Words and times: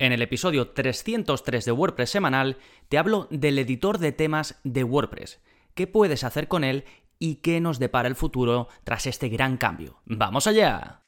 En 0.00 0.12
el 0.12 0.22
episodio 0.22 0.70
303 0.70 1.62
de 1.62 1.72
WordPress 1.72 2.08
semanal 2.08 2.56
te 2.88 2.96
hablo 2.96 3.28
del 3.30 3.58
editor 3.58 3.98
de 3.98 4.12
temas 4.12 4.58
de 4.64 4.82
WordPress, 4.82 5.42
qué 5.74 5.86
puedes 5.86 6.24
hacer 6.24 6.48
con 6.48 6.64
él 6.64 6.84
y 7.18 7.36
qué 7.36 7.60
nos 7.60 7.78
depara 7.78 8.08
el 8.08 8.16
futuro 8.16 8.68
tras 8.82 9.06
este 9.06 9.28
gran 9.28 9.58
cambio. 9.58 10.00
¡Vamos 10.06 10.46
allá! 10.46 11.02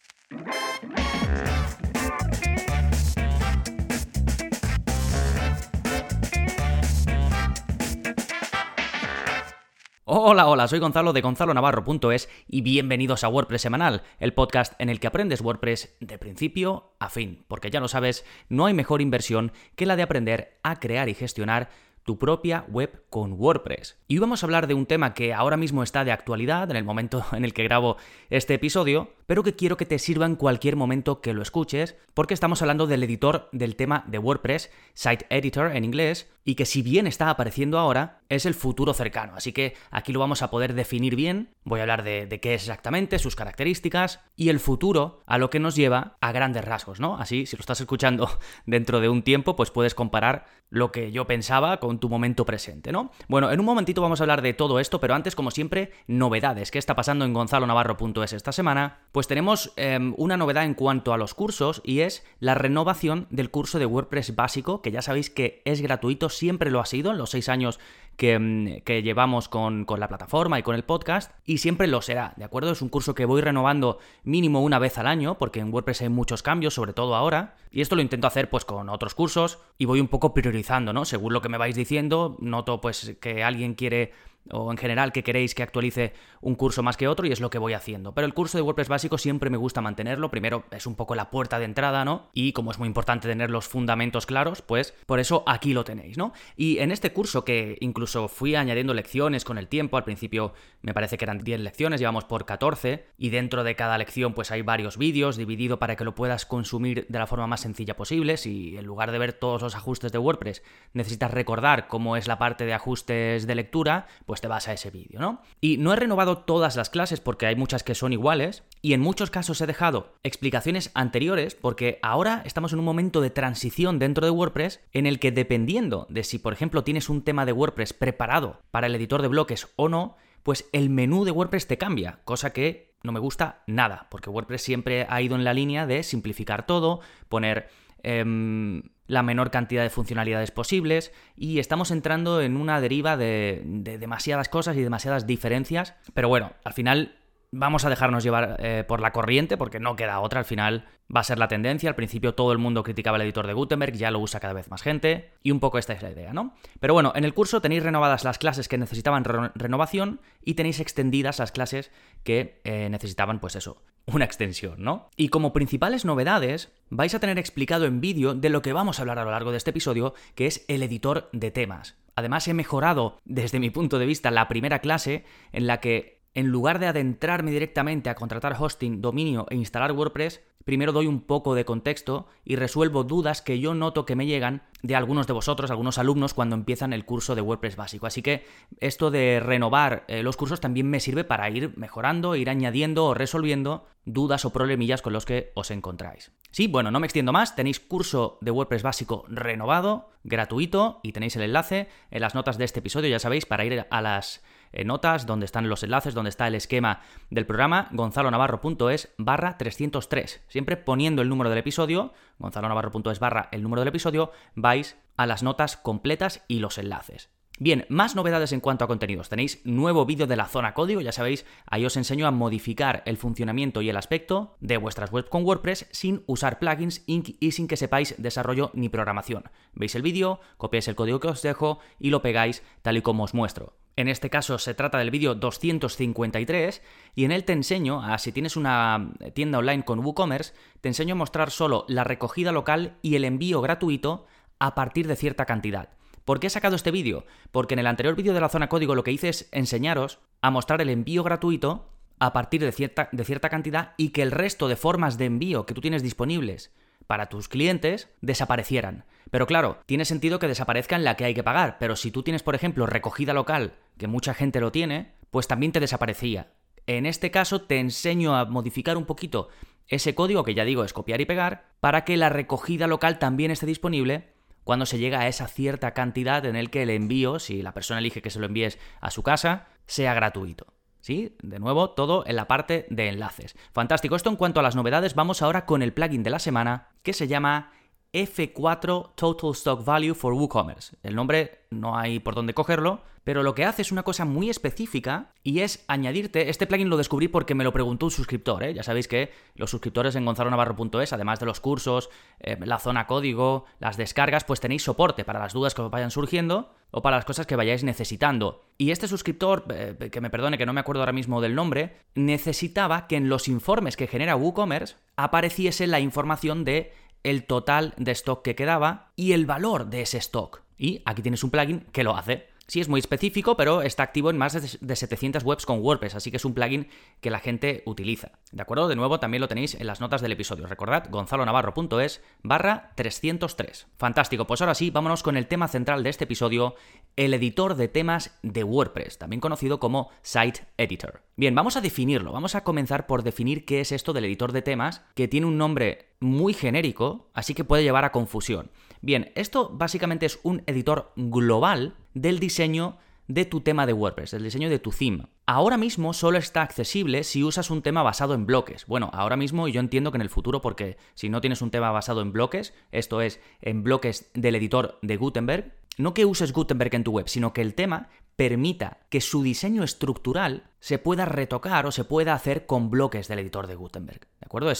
Hola, 10.04 10.48
hola, 10.48 10.66
soy 10.66 10.80
Gonzalo 10.80 11.12
de 11.12 11.21
gonzalonavarro.es 11.21 12.28
y 12.48 12.62
bienvenidos 12.62 13.22
a 13.22 13.28
WordPress 13.28 13.62
Semanal, 13.62 14.03
el 14.18 14.35
podcast 14.35 14.72
en 14.80 14.88
el 14.88 14.98
que 14.98 15.06
aprendes 15.06 15.40
WordPress 15.40 15.96
de 16.00 16.18
principio 16.18 16.96
a 16.98 17.09
fin, 17.09 17.45
porque 17.46 17.70
ya 17.70 17.78
lo 17.78 17.86
sabes, 17.86 18.24
no 18.48 18.66
hay 18.66 18.74
mejor 18.74 19.00
inversión 19.00 19.52
que 19.77 19.86
la 19.86 19.95
de 19.95 20.02
aprender 20.02 20.59
a 20.64 20.80
crear 20.80 21.08
y 21.08 21.14
gestionar 21.14 21.70
tu 22.02 22.18
propia 22.18 22.64
web 22.66 23.04
con 23.10 23.34
WordPress. 23.34 24.02
Y 24.08 24.16
hoy 24.16 24.20
vamos 24.22 24.42
a 24.42 24.46
hablar 24.46 24.66
de 24.66 24.74
un 24.74 24.86
tema 24.86 25.14
que 25.14 25.32
ahora 25.32 25.56
mismo 25.56 25.84
está 25.84 26.05
de 26.05 26.10
actualidad 26.10 26.69
en 26.69 26.77
el 26.77 26.84
momento 26.84 27.24
en 27.32 27.44
el 27.44 27.55
que 27.55 27.62
grabo 27.62 27.96
este 28.28 28.55
episodio, 28.55 29.12
pero 29.32 29.42
que 29.42 29.56
quiero 29.56 29.78
que 29.78 29.86
te 29.86 29.98
sirva 29.98 30.27
en 30.27 30.36
cualquier 30.36 30.77
momento 30.77 31.22
que 31.22 31.32
lo 31.32 31.41
escuches, 31.41 31.96
porque 32.12 32.34
estamos 32.34 32.60
hablando 32.60 32.86
del 32.86 33.02
editor 33.02 33.48
del 33.50 33.77
tema 33.77 34.05
de 34.06 34.18
WordPress, 34.18 34.70
Site 34.92 35.24
Editor 35.30 35.74
en 35.74 35.86
inglés, 35.86 36.28
y 36.45 36.55
que 36.55 36.66
si 36.66 36.82
bien 36.82 37.06
está 37.06 37.30
apareciendo 37.30 37.78
ahora, 37.78 38.20
es 38.28 38.46
el 38.46 38.55
futuro 38.55 38.95
cercano. 38.95 39.34
Así 39.36 39.52
que 39.52 39.74
aquí 39.91 40.12
lo 40.12 40.20
vamos 40.20 40.42
a 40.42 40.50
poder 40.50 40.74
definir 40.74 41.16
bien. 41.16 41.55
Voy 41.64 41.80
a 41.80 41.84
hablar 41.84 42.02
de, 42.02 42.28
qué 42.42 42.55
es 42.55 42.62
exactamente, 42.62 43.18
sus 43.18 43.36
características 43.36 44.20
y 44.36 44.48
el 44.48 44.58
futuro 44.58 45.20
a 45.27 45.38
lo 45.38 45.50
que 45.50 45.60
nos 45.60 45.77
lleva 45.77 46.16
a 46.20 46.33
grandes 46.33 46.64
rasgos, 46.64 47.00
¿no? 47.00 47.16
Así, 47.16 47.46
si 47.46 47.56
lo 47.56 47.60
estás 47.60 47.80
escuchando 47.80 48.28
dentro 48.66 49.00
de 49.00 49.08
un 49.08 49.22
tiempo, 49.22 49.56
pues 49.56 49.70
puedes 49.70 49.94
comparar 49.94 50.46
lo 50.69 50.91
que 50.91 51.12
yo 51.12 51.27
pensaba 51.27 51.78
con 51.78 52.00
tu 52.00 52.08
momento 52.08 52.44
presente, 52.44 52.92
¿no? 52.92 53.12
Bueno, 53.28 53.53
en 53.53 53.60
un 53.60 53.66
momentito 53.66 54.03
vamos 54.03 54.20
a 54.20 54.25
hablar 54.25 54.42
de 54.42 54.55
todo 54.55 54.80
esto, 54.80 55.00
pero 55.00 55.14
antes, 55.14 55.36
como 55.36 55.50
siempre, 55.50 55.92
novedades. 56.06 56.70
¿Qué 56.70 56.78
está 56.78 56.97
pasando 56.97 57.25
en 57.25 57.34
gonzalonavarro.es 57.34 58.33
esta 58.33 58.53
semana? 58.53 59.00
Pues 59.12 59.22
tenemos 59.27 59.73
em, 59.77 60.15
una 60.17 60.37
novedad 60.37 60.65
en 60.65 60.75
cuanto 60.75 61.12
a 61.12 61.19
los 61.19 61.34
cursos 61.34 61.81
y 61.84 62.01
es 62.01 62.25
la 62.41 62.55
renovación 62.55 63.27
del 63.31 63.51
curso 63.51 63.78
de 63.78 63.87
WordPress 63.87 64.34
básico, 64.34 64.83
que 64.83 64.91
ya 64.91 65.03
sabéis 65.03 65.31
que 65.31 65.62
es 65.65 65.81
gratuito 65.81 66.28
siempre 66.28 66.70
lo 66.70 66.81
ha 66.81 66.87
sido 66.87 67.11
en 67.11 67.19
los 67.19 67.31
seis 67.31 67.48
años 67.48 67.78
Mm, 68.20 68.83
que, 68.84 69.03
llevamos 69.03 69.48
con, 69.48 69.84
con, 69.84 69.98
la 69.98 70.06
plataforma 70.06 70.59
y 70.59 70.62
con 70.62 70.77
el 70.77 70.84
podcast, 70.84 71.33
y 71.45 71.59
siempre 71.59 71.89
lo 71.89 72.03
será, 72.03 72.34
¿de 72.37 72.45
acuerdo? 72.45 72.70
Es 72.70 72.81
un 72.81 72.89
curso 72.89 73.15
que 73.15 73.25
voy 73.25 73.41
renovando 73.41 73.98
mínimo 74.23 74.62
una 74.62 74.78
vez 74.78 74.97
al 74.98 75.09
año, 75.09 75.39
porque 75.39 75.59
en 75.59 75.73
WordPress 75.73 76.03
hay 76.03 76.09
muchos 76.09 76.43
cambios, 76.43 76.75
sobre 76.75 76.93
todo 76.93 77.17
ahora, 77.17 77.56
y 77.73 77.81
esto 77.81 77.97
lo 77.97 78.03
intento 78.03 78.28
hacer 78.28 78.48
pues 78.48 78.65
con 78.65 78.89
otros 78.91 79.15
cursos, 79.15 79.59
y 79.77 79.87
voy 79.87 80.00
un 80.00 80.06
poco 80.06 80.34
priorizando, 80.34 80.93
¿no? 80.93 81.05
Según 81.05 81.33
lo 81.33 81.43
que 81.43 81.48
me 81.48 81.59
vais 81.59 81.75
diciendo, 81.75 82.37
noto 82.39 82.81
pues 82.81 83.17
que 83.20 83.43
alguien 83.43 83.75
quiere 83.75 84.12
o 84.50 84.70
en 84.70 84.76
general 84.76 85.12
que 85.12 85.22
queréis 85.22 85.54
que 85.54 85.62
actualice 85.62 86.12
un 86.40 86.54
curso 86.54 86.82
más 86.82 86.96
que 86.96 87.08
otro 87.08 87.26
y 87.26 87.32
es 87.32 87.40
lo 87.40 87.50
que 87.50 87.58
voy 87.58 87.74
haciendo. 87.74 88.12
Pero 88.12 88.26
el 88.26 88.34
curso 88.34 88.58
de 88.58 88.62
WordPress 88.62 88.88
básico 88.88 89.18
siempre 89.18 89.50
me 89.50 89.56
gusta 89.56 89.80
mantenerlo. 89.80 90.30
Primero 90.30 90.64
es 90.70 90.86
un 90.86 90.96
poco 90.96 91.14
la 91.14 91.30
puerta 91.30 91.58
de 91.58 91.64
entrada, 91.64 92.04
¿no? 92.04 92.30
Y 92.32 92.52
como 92.52 92.70
es 92.70 92.78
muy 92.78 92.88
importante 92.88 93.28
tener 93.28 93.50
los 93.50 93.68
fundamentos 93.68 94.26
claros, 94.26 94.62
pues 94.62 94.94
por 95.06 95.20
eso 95.20 95.44
aquí 95.46 95.72
lo 95.72 95.84
tenéis, 95.84 96.18
¿no? 96.18 96.32
Y 96.56 96.78
en 96.78 96.90
este 96.90 97.12
curso 97.12 97.44
que 97.44 97.76
incluso 97.80 98.28
fui 98.28 98.54
añadiendo 98.54 98.94
lecciones 98.94 99.44
con 99.44 99.58
el 99.58 99.68
tiempo, 99.68 99.96
al 99.96 100.04
principio 100.04 100.52
me 100.80 100.94
parece 100.94 101.16
que 101.16 101.24
eran 101.24 101.38
10 101.38 101.60
lecciones, 101.60 102.00
llevamos 102.00 102.24
por 102.24 102.44
14 102.44 103.06
y 103.18 103.30
dentro 103.30 103.64
de 103.64 103.76
cada 103.76 103.98
lección 103.98 104.34
pues 104.34 104.50
hay 104.50 104.62
varios 104.62 104.96
vídeos 104.98 105.36
dividido 105.36 105.78
para 105.78 105.96
que 105.96 106.04
lo 106.04 106.14
puedas 106.14 106.46
consumir 106.46 107.06
de 107.08 107.18
la 107.18 107.26
forma 107.26 107.46
más 107.46 107.60
sencilla 107.60 107.96
posible. 107.96 108.36
Si 108.36 108.76
en 108.76 108.84
lugar 108.84 109.12
de 109.12 109.18
ver 109.18 109.32
todos 109.32 109.62
los 109.62 109.76
ajustes 109.76 110.10
de 110.10 110.18
WordPress 110.18 110.62
necesitas 110.92 111.30
recordar 111.30 111.86
cómo 111.86 112.16
es 112.16 112.26
la 112.26 112.38
parte 112.38 112.64
de 112.64 112.74
ajustes 112.74 113.46
de 113.46 113.54
lectura, 113.54 114.06
pues 114.26 114.31
te 114.41 114.48
vas 114.48 114.69
a 114.69 114.72
ese 114.72 114.91
vídeo, 114.91 115.20
¿no? 115.20 115.42
Y 115.61 115.77
no 115.78 115.92
he 115.92 115.97
renovado 115.97 116.38
todas 116.38 116.77
las 116.77 116.91
clases 116.91 117.20
porque 117.20 117.47
hay 117.47 117.56
muchas 117.56 117.82
que 117.82 117.94
son 117.94 118.12
iguales 118.12 118.65
y 118.81 118.94
en 118.94 119.00
muchos 119.00 119.31
casos 119.31 119.60
he 119.60 119.66
dejado 119.66 120.15
explicaciones 120.22 120.91
anteriores 120.94 121.54
porque 121.54 121.98
ahora 122.03 122.43
estamos 122.44 122.72
en 122.72 122.78
un 122.78 122.84
momento 122.84 123.20
de 123.20 123.31
transición 123.31 123.98
dentro 123.98 124.26
de 124.26 124.31
WordPress 124.31 124.81
en 124.93 125.06
el 125.06 125.19
que 125.19 125.32
dependiendo 125.32 126.06
de 126.09 126.25
si, 126.25 126.38
por 126.38 126.53
ejemplo, 126.53 126.84
tienes 126.84 127.09
un 127.09 127.22
tema 127.22 127.47
de 127.47 127.53
WordPress 127.53 127.93
preparado 127.93 128.60
para 128.70 128.87
el 128.87 128.94
editor 128.94 129.22
de 129.22 129.28
bloques 129.28 129.69
o 129.76 129.88
no, 129.88 130.16
pues 130.43 130.69
el 130.72 130.91
menú 130.91 131.25
de 131.25 131.31
WordPress 131.31 131.66
te 131.66 131.78
cambia, 131.78 132.20
cosa 132.25 132.53
que 132.53 132.93
no 133.03 133.12
me 133.12 133.20
gusta 133.20 133.62
nada, 133.66 134.06
porque 134.10 134.31
WordPress 134.31 134.62
siempre 134.62 135.06
ha 135.09 135.20
ido 135.20 135.34
en 135.34 135.44
la 135.44 135.54
línea 135.54 135.87
de 135.87 136.03
simplificar 136.03 136.66
todo, 136.66 137.00
poner 137.28 137.69
Em, 138.02 138.82
la 139.06 139.22
menor 139.22 139.50
cantidad 139.50 139.82
de 139.82 139.90
funcionalidades 139.90 140.50
posibles 140.50 141.12
y 141.36 141.58
estamos 141.58 141.90
entrando 141.90 142.40
en 142.40 142.56
una 142.56 142.80
deriva 142.80 143.16
de, 143.16 143.62
demasiadas 143.64 144.48
cosas 144.48 144.76
y 144.76 144.82
demasiadas 144.82 145.26
diferencias. 145.26 145.94
Pero 146.14 146.28
bueno, 146.28 146.52
al 146.64 146.72
final 146.72 147.16
vamos 147.50 147.84
a 147.84 147.90
dejarnos 147.90 148.24
llevar 148.24 148.56
eh, 148.60 148.84
por 148.88 149.00
la 149.00 149.12
corriente 149.12 149.58
porque 149.58 149.80
no 149.80 149.96
queda 149.96 150.20
otra. 150.20 150.40
Al 150.40 150.46
final 150.46 150.86
va 151.14 151.20
a 151.20 151.24
ser 151.24 151.38
la 151.38 151.48
tendencia. 151.48 151.90
Al 151.90 151.94
principio 151.94 152.34
todo 152.34 152.52
el 152.52 152.58
mundo 152.58 152.82
criticaba 152.82 153.18
el 153.18 153.24
editor 153.24 153.46
de 153.46 153.52
Gutenberg, 153.52 153.92
ya 153.92 154.10
lo 154.10 154.19
usa 154.19 154.40
cada 154.40 154.54
vez 154.54 154.70
más 154.70 154.82
gente 154.82 155.32
y 155.42 155.50
un 155.50 155.60
poco 155.60 155.78
esta 155.78 155.92
es 155.92 156.02
la 156.02 156.10
idea, 156.10 156.32
¿no? 156.32 156.54
Pero 156.80 156.94
bueno, 156.94 157.12
en 157.14 157.24
el 157.24 157.34
curso 157.34 157.60
tenéis 157.60 157.82
renovadas 157.82 158.24
las 158.24 158.38
clases 158.38 158.66
que 158.66 158.78
necesitaban 158.78 159.24
renovación 159.54 160.20
y 160.42 160.54
tenéis 160.54 160.80
extendidas 160.80 161.38
las 161.38 161.52
clases 161.52 161.92
que 162.24 162.62
eh, 162.64 162.88
necesitaban, 162.88 163.40
pues 163.40 163.56
eso, 163.56 163.82
una 164.06 164.24
extensión, 164.24 164.82
¿no? 164.82 165.10
Y 165.16 165.28
como 165.28 165.52
principales 165.52 166.04
novedades, 166.04 166.72
vais 166.90 167.14
a 167.14 167.20
tener 167.20 167.38
explicado 167.38 167.86
en 167.86 168.00
vídeo 168.00 168.34
de 168.34 168.48
lo 168.48 168.62
que 168.62 168.72
vamos 168.72 168.98
a 168.98 169.02
hablar 169.02 169.18
a 169.18 169.24
lo 169.24 169.30
largo 169.30 169.50
de 169.50 169.58
este 169.58 169.70
episodio, 169.70 170.14
que 170.34 170.46
es 170.46 170.64
el 170.68 170.82
editor 170.82 171.28
de 171.32 171.50
temas. 171.50 171.96
Además 172.14 172.46
he 172.48 172.54
mejorado, 172.54 173.18
desde 173.24 173.60
mi 173.60 173.70
punto 173.70 173.98
de 173.98 174.06
vista, 174.06 174.30
la 174.30 174.48
primera 174.48 174.80
clase 174.80 175.24
en 175.52 175.66
la 175.66 175.80
que 175.80 176.22
en 176.34 176.48
lugar 176.48 176.78
de 176.78 176.87
adentrarme 176.87 177.50
directamente 177.50 178.10
a 178.10 178.15
contratar 178.15 178.56
hosting, 178.59 179.00
dominio 179.00 179.47
e 179.50 179.56
instalar 179.56 179.93
WordPress, 179.93 180.41
primero 180.65 180.93
doy 180.93 181.06
un 181.06 181.20
poco 181.20 181.54
de 181.54 181.65
contexto 181.65 182.26
y 182.44 182.56
resuelvo 182.56 183.04
dudas 183.04 183.43
que 183.43 183.59
yo 183.59 183.75
noto 183.75 184.06
que 184.06 184.16
me 184.16 184.26
llegan 184.26 184.62
de 184.82 184.97
algunos 184.97 185.26
de 185.26 185.32
vosotros, 185.32 185.70
algunos 185.70 185.98
alumnos, 185.98 186.34
cuando 186.34 186.56
empiezan 186.56 186.93
el 186.93 187.04
curso 187.04 187.34
de 187.34 187.43
WordPress 187.43 187.76
básico. 187.76 188.06
Así 188.06 188.22
que 188.22 188.44
esto 188.81 189.10
de 189.10 189.41
renovar 189.41 190.04
eh, 190.09 190.22
los 190.22 190.37
cursos 190.37 190.60
también 190.60 190.88
me 190.88 191.00
sirve 191.00 191.25
para 191.25 191.48
ir 191.50 191.76
mejorando, 191.76 192.34
ir 192.37 192.50
añadiendo 192.50 193.06
o 193.06 193.14
resolviendo 193.14 193.87
dudas 194.04 194.44
o 194.44 194.53
problemillas 194.53 195.03
con 195.03 195.12
los 195.12 195.26
que 195.26 195.53
os 195.54 195.70
encontráis. 195.70 196.32
Sí, 196.50 196.66
bueno, 196.66 196.91
no 196.91 196.99
me 196.99 197.06
extiendo 197.06 197.32
más, 197.32 197.54
tenéis 197.54 197.78
curso 197.78 198.38
de 198.41 198.50
WordPress 198.50 198.82
básico 198.82 199.25
renovado, 199.28 200.10
gratuito, 200.25 201.00
y 201.03 201.12
tenéis 201.12 201.37
el 201.37 201.43
enlace 201.43 201.88
en 202.10 202.20
las 202.20 202.34
notas 202.34 202.59
de 202.59 202.64
este 202.64 202.81
episodio, 202.81 203.10
ya 203.10 203.19
sabéis, 203.19 203.47
para 203.47 203.64
ir 203.64 203.87
a 203.88 204.00
las 204.03 204.43
notas, 204.84 205.27
donde 205.27 205.47
están 205.47 205.69
los 205.69 205.83
enlaces, 205.83 206.15
donde 206.15 206.31
está 206.31 206.47
el 206.47 206.55
esquema 206.55 207.00
del 207.31 207.47
programa, 207.47 207.88
gonzalonavarro.es 207.93 209.15
barra 209.19 209.59
303. 209.59 210.44
Siempre 210.49 210.77
poniendo 210.77 211.22
el 211.22 211.28
número 211.28 211.50
del 211.50 211.59
episodio, 211.59 212.12
gonzalonavarro.es 212.38 213.19
barra 213.19 213.49
el 213.53 213.62
número 213.62 213.81
del 213.81 213.88
episodio, 213.88 214.32
vais 214.55 214.97
a 215.16 215.27
las 215.27 215.43
notas 215.43 215.77
completas 215.77 216.44
y 216.49 216.59
los 216.59 216.78
enlaces. 216.78 217.31
Bien, 217.59 217.87
más 217.88 218.16
novedades 218.16 218.53
en 218.53 218.61
cuanto 218.61 218.84
a 218.84 218.88
contenidos. 218.88 219.28
Tenéis 219.28 219.61
nuevo 219.65 220.06
vídeo 220.06 220.27
de 220.27 220.37
la 220.37 220.47
zona 220.47 220.75
código, 220.75 221.00
ya 221.00 221.12
sabéis, 221.12 221.44
ahí 221.66 221.84
os 221.84 221.97
enseño 221.97 222.27
a 222.27 222.32
modificar 222.32 223.03
el 223.06 223.19
funcionamiento 223.19 223.82
y 223.82 223.91
el 223.91 223.97
aspecto 223.97 224.56
de 224.61 224.78
vuestras 224.78 225.12
webs 225.12 225.28
con 225.28 225.44
WordPress 225.44 225.87
sin 225.93 226.25
usar 226.27 226.59
plugins 226.59 227.05
y 227.06 227.53
sin 227.53 227.69
que 227.69 227.77
sepáis 227.77 228.16
desarrollo 228.19 228.71
ni 228.75 228.88
programación. 228.88 229.44
Veis 229.75 229.94
el 229.94 230.03
vídeo, 230.03 230.41
copiáis 230.56 230.88
el 230.88 230.97
código 230.97 231.21
que 231.21 231.28
os 231.28 231.43
dejo 231.43 231.78
y 232.00 232.11
lo 232.11 232.22
pegáis 232.22 232.65
tal 232.81 232.97
y 232.97 233.03
como 233.03 233.22
os 233.25 233.34
muestro. 233.34 233.75
En 233.94 234.08
este 234.08 234.30
caso 234.30 234.58
se 234.58 234.75
trata 234.75 234.98
del 234.98 235.10
vídeo 235.10 235.34
253 235.34 236.82
y 237.14 237.25
en 237.25 237.32
él 237.32 237.44
te 237.44 237.53
enseño 237.53 238.03
a 238.03 238.16
si 238.19 238.32
tienes 238.32 238.56
una 238.56 239.12
tienda 239.34 239.58
online 239.58 239.84
con 239.84 239.98
WooCommerce, 239.98 240.54
te 240.80 240.88
enseño 240.88 241.12
a 241.12 241.19
mostrar 241.19 241.50
solo 241.50 241.84
la 241.88 242.04
recogida 242.04 242.52
local 242.52 242.97
y 243.02 243.16
el 243.16 243.25
envío 243.25 243.60
gratuito 243.60 244.26
a 244.58 244.75
partir 244.75 245.06
de 245.06 245.17
cierta 245.17 245.44
cantidad. 245.44 245.90
¿Por 246.25 246.40
qué 246.40 246.46
he 246.46 246.50
sacado 246.50 246.76
este 246.76 246.90
vídeo? 246.90 247.26
Porque 247.50 247.75
en 247.75 247.81
el 247.81 247.87
anterior 247.87 248.14
vídeo 248.14 248.32
de 248.32 248.40
la 248.40 248.49
zona 248.49 248.69
código 248.69 248.94
lo 248.94 249.05
que 249.05 249.12
hice 249.12 249.28
es 249.28 249.49
enseñaros 249.52 250.20
a 250.40 250.50
mostrar 250.50 250.81
el 250.81 250.88
envío 250.88 251.22
gratuito 251.22 251.90
a 252.19 252.32
partir 252.32 252.62
de 252.62 252.72
cierta, 252.72 253.08
de 253.12 253.25
cierta 253.25 253.50
cantidad 253.50 253.93
y 253.99 254.11
que 254.11 254.22
el 254.22 254.31
resto 254.31 254.69
de 254.69 254.76
formas 254.76 255.19
de 255.19 255.26
envío 255.26 255.67
que 255.67 255.75
tú 255.75 255.81
tienes 255.81 256.02
disponibles 256.02 256.72
para 257.12 257.29
tus 257.29 257.47
clientes 257.47 258.09
desaparecieran. 258.23 259.05
Pero 259.31 259.47
claro, 259.47 259.81
tiene 259.85 260.06
sentido 260.06 260.38
que 260.38 260.49
desaparezcan 260.49 261.05
la 261.05 261.14
que 261.14 261.26
hay 261.26 261.35
que 261.35 261.43
pagar, 261.43 261.76
pero 261.79 261.94
si 261.94 262.11
tú 262.11 262.23
tienes, 262.23 262.43
por 262.43 262.55
ejemplo, 262.55 262.87
recogida 262.87 263.35
local, 263.35 263.75
que 263.99 264.06
mucha 264.06 264.32
gente 264.32 264.61
lo 264.61 264.73
tiene, 264.73 265.12
pues 265.31 265.47
también 265.47 265.73
te 265.73 265.81
desaparecía. 265.81 266.55
En 266.87 267.05
este 267.05 267.31
caso 267.31 267.61
te 267.61 267.81
enseño 267.81 268.35
a 268.35 268.47
modificar 268.47 268.97
un 268.97 269.05
poquito 269.05 269.50
ese 269.88 270.14
código 270.14 270.43
que 270.43 270.55
ya 270.55 270.64
digo 270.64 270.85
es 270.85 270.94
copiar 270.94 271.20
y 271.20 271.26
pegar 271.26 271.67
para 271.81 272.06
que 272.06 272.17
la 272.17 272.31
recogida 272.31 272.87
local 272.87 273.19
también 273.19 273.50
esté 273.50 273.67
disponible 273.67 274.32
cuando 274.65 274.87
se 274.87 274.99
llega 274.99 275.20
a 275.20 275.29
esa 275.29 275.49
cierta 275.49 275.93
cantidad 275.93 276.47
en 276.47 276.56
el 276.56 276.70
que 276.70 276.82
el 276.82 276.88
envío, 276.88 277.41
si 277.41 277.61
la 277.61 277.75
persona 277.75 278.00
elige 278.00 278.23
que 278.23 278.31
se 278.31 278.41
lo 278.41 278.47
envíes 278.47 278.79
a 279.03 279.11
su 279.11 279.23
casa, 279.23 279.67
sea 279.85 280.15
gratuito. 280.15 280.73
¿Sí? 281.02 281.37
De 281.43 281.58
nuevo, 281.58 281.90
todo 281.90 282.25
en 282.26 282.37
la 282.37 282.46
parte 282.46 282.87
de 282.88 283.08
enlaces. 283.08 283.56
Fantástico. 283.72 284.14
Esto 284.14 284.31
en 284.31 284.37
cuanto 284.37 284.60
a 284.60 284.62
las 284.62 284.76
novedades, 284.76 285.16
vamos 285.16 285.43
ahora 285.43 285.66
con 285.66 285.82
el 285.82 285.93
plugin 285.93 286.22
de 286.22 286.31
la 286.31 286.38
semana 286.38 286.90
que 287.02 287.12
se 287.12 287.26
llama 287.26 287.72
F4 288.12 289.14
Total 289.14 289.50
Stock 289.53 289.85
Value 289.85 290.14
for 290.14 290.35
WooCommerce. 290.35 290.97
El 291.03 291.14
nombre 291.14 291.61
no 291.70 291.97
hay 291.97 292.20
por 292.20 292.35
dónde 292.35 292.53
cogerlo, 292.53 293.00
pero 293.25 293.43
lo 293.43 293.55
que 293.55 293.64
hace 293.64 293.82
es 293.82 293.93
una 293.93 294.03
cosa 294.03 294.25
muy 294.25 294.50
específica 294.50 295.31
y 295.43 295.61
es 295.61 295.85
añadirte, 295.87 296.50
este 296.50 296.67
plugin 296.67 296.91
lo 296.91 296.97
descubrí 296.97 297.29
porque 297.29 297.55
me 297.55 297.64
lo 297.64 297.73
preguntó 297.73 298.06
un 298.06 298.11
suscriptor, 298.11 298.64
¿eh? 298.64 298.75
ya 298.75 298.82
sabéis 298.82 299.09
que 299.09 299.31
los 299.55 299.70
suscriptores 299.70 300.17
en 300.17 300.25
gonzalonavarro.es, 300.25 301.12
además 301.12 301.38
de 301.38 301.47
los 301.47 301.61
cursos, 301.61 302.11
eh, 302.41 302.59
la 302.64 302.79
zona 302.79 303.06
código, 303.06 303.64
las 303.79 303.97
descargas, 303.97 304.44
pues 304.44 304.61
tenéis 304.61 304.82
soporte 304.82 305.25
para 305.25 305.38
las 305.38 305.53
dudas 305.53 305.75
que 305.75 305.82
os 305.82 305.91
vayan 305.91 306.11
surgiendo 306.11 306.75
o 306.91 307.00
para 307.00 307.17
las 307.17 307.25
cosas 307.25 307.47
que 307.47 307.56
vayáis 307.56 307.85
necesitando. 307.85 308.65
Y 308.76 308.91
este 308.91 309.08
suscriptor, 309.08 309.65
eh, 309.70 310.11
que 310.11 310.20
me 310.20 310.29
perdone 310.29 310.58
que 310.58 310.67
no 310.67 310.73
me 310.73 310.81
acuerdo 310.81 311.00
ahora 311.00 311.12
mismo 311.12 311.41
del 311.41 311.55
nombre, 311.55 311.97
necesitaba 312.15 313.06
que 313.06 313.17
en 313.17 313.29
los 313.29 313.49
informes 313.49 313.97
que 313.97 314.08
genera 314.08 314.37
WooCommerce 314.37 314.97
apareciese 315.17 315.87
la 315.87 316.00
información 316.00 316.65
de 316.65 316.93
el 317.22 317.44
total 317.44 317.94
de 317.96 318.12
stock 318.12 318.42
que 318.42 318.54
quedaba 318.54 319.12
y 319.16 319.32
el 319.32 319.46
valor 319.46 319.86
de 319.86 320.02
ese 320.02 320.19
stock. 320.19 320.62
Y 320.78 321.02
aquí 321.04 321.22
tienes 321.22 321.44
un 321.44 321.50
plugin 321.50 321.80
que 321.92 322.04
lo 322.04 322.16
hace. 322.16 322.48
Sí, 322.72 322.80
es 322.80 322.88
muy 322.88 323.00
específico, 323.00 323.54
pero 323.54 323.82
está 323.82 324.02
activo 324.02 324.30
en 324.30 324.38
más 324.38 324.54
de 324.80 324.96
700 324.96 325.44
webs 325.44 325.66
con 325.66 325.80
WordPress, 325.80 326.14
así 326.14 326.30
que 326.30 326.38
es 326.38 326.44
un 326.46 326.54
plugin 326.54 326.88
que 327.20 327.28
la 327.28 327.38
gente 327.38 327.82
utiliza. 327.84 328.32
¿De 328.50 328.62
acuerdo? 328.62 328.88
De 328.88 328.96
nuevo, 328.96 329.20
también 329.20 329.42
lo 329.42 329.48
tenéis 329.48 329.74
en 329.74 329.86
las 329.86 330.00
notas 330.00 330.22
del 330.22 330.32
episodio. 330.32 330.66
Recordad, 330.66 331.10
gonzalonavarro.es 331.10 332.22
barra 332.42 332.92
303. 332.94 333.88
Fantástico, 333.98 334.46
pues 334.46 334.62
ahora 334.62 334.74
sí, 334.74 334.88
vámonos 334.88 335.22
con 335.22 335.36
el 335.36 335.48
tema 335.48 335.69
central 335.69 336.02
de 336.02 336.08
este 336.08 336.24
episodio, 336.24 336.74
el 337.14 337.34
editor 337.34 337.74
de 337.74 337.88
temas 337.88 338.38
de 338.42 338.64
WordPress, 338.64 339.19
también 339.19 339.40
conocido 339.40 339.78
como 339.78 340.08
Site 340.22 340.64
Editor. 340.78 341.20
Bien, 341.36 341.54
vamos 341.54 341.76
a 341.76 341.82
definirlo. 341.82 342.32
Vamos 342.32 342.54
a 342.54 342.64
comenzar 342.64 343.06
por 343.06 343.22
definir 343.22 343.66
qué 343.66 343.82
es 343.82 343.92
esto 343.92 344.14
del 344.14 344.24
editor 344.24 344.50
de 344.50 344.62
temas, 344.62 345.02
que 345.14 345.28
tiene 345.28 345.46
un 345.46 345.58
nombre 345.58 346.14
muy 346.20 346.54
genérico, 346.54 347.28
así 347.34 347.52
que 347.52 347.64
puede 347.64 347.82
llevar 347.82 348.06
a 348.06 348.12
confusión. 348.12 348.70
Bien, 349.04 349.32
esto 349.34 349.69
básicamente 349.69 350.26
es 350.26 350.38
un 350.44 350.62
editor 350.66 351.12
global 351.16 351.96
del 352.14 352.38
diseño 352.38 352.99
de 353.26 353.44
tu 353.44 353.60
tema 353.60 353.84
de 353.84 353.93
WordPress, 353.93 354.31
del 354.31 354.44
diseño 354.44 354.70
de 354.70 354.78
tu 354.78 354.90
theme. 354.93 355.26
Ahora 355.44 355.76
mismo 355.76 356.12
solo 356.12 356.38
está 356.38 356.62
accesible 356.62 357.25
si 357.25 357.43
usas 357.43 357.70
un 357.70 357.82
tema 357.82 358.04
basado 358.04 358.34
en 358.34 358.46
bloques. 358.46 358.87
Bueno, 358.87 359.10
ahora 359.12 359.37
mismo 359.37 359.66
yo 359.66 359.81
entiendo 359.81 360.12
que 360.12 360.19
en 360.19 360.22
el 360.22 360.31
futuro, 360.31 360.60
porque 360.60 360.99
si 361.14 361.28
no 361.28 361.40
tienes 361.40 361.62
un 361.62 361.72
tema 361.72 361.90
basado 361.90 362.22
en 362.22 362.32
bloques, 362.32 362.75
esto 362.93 363.20
es, 363.20 363.40
en 363.60 363.82
bloques 363.82 364.31
del 364.34 364.54
editor 364.54 365.00
de 365.02 365.16
Gutenberg, 365.16 365.75
no 365.98 366.14
que 366.14 366.25
uses 366.25 366.52
Gutenberg 366.52 366.94
en 366.94 367.05
tu 367.05 367.10
web, 367.10 367.28
sino 367.28 367.52
que 367.52 367.60
el 367.60 367.75
tema 367.75 368.08
permita 368.37 368.98
que 369.08 369.20
su 369.20 369.43
diseño 369.43 369.82
estructural 369.82 370.70
se 370.78 370.98
pueda 370.98 371.25
retocar 371.25 371.87
o 371.87 371.93
se 371.93 372.05
pueda 372.05 372.34
hacer 372.34 372.66
con 372.66 372.88
bloques 372.88 373.26
del 373.26 373.40
editor 373.40 373.66
de 373.66 373.75
Gutenberg. 373.75 374.20
¿De 374.20 374.46
acuerdo? 374.46 374.72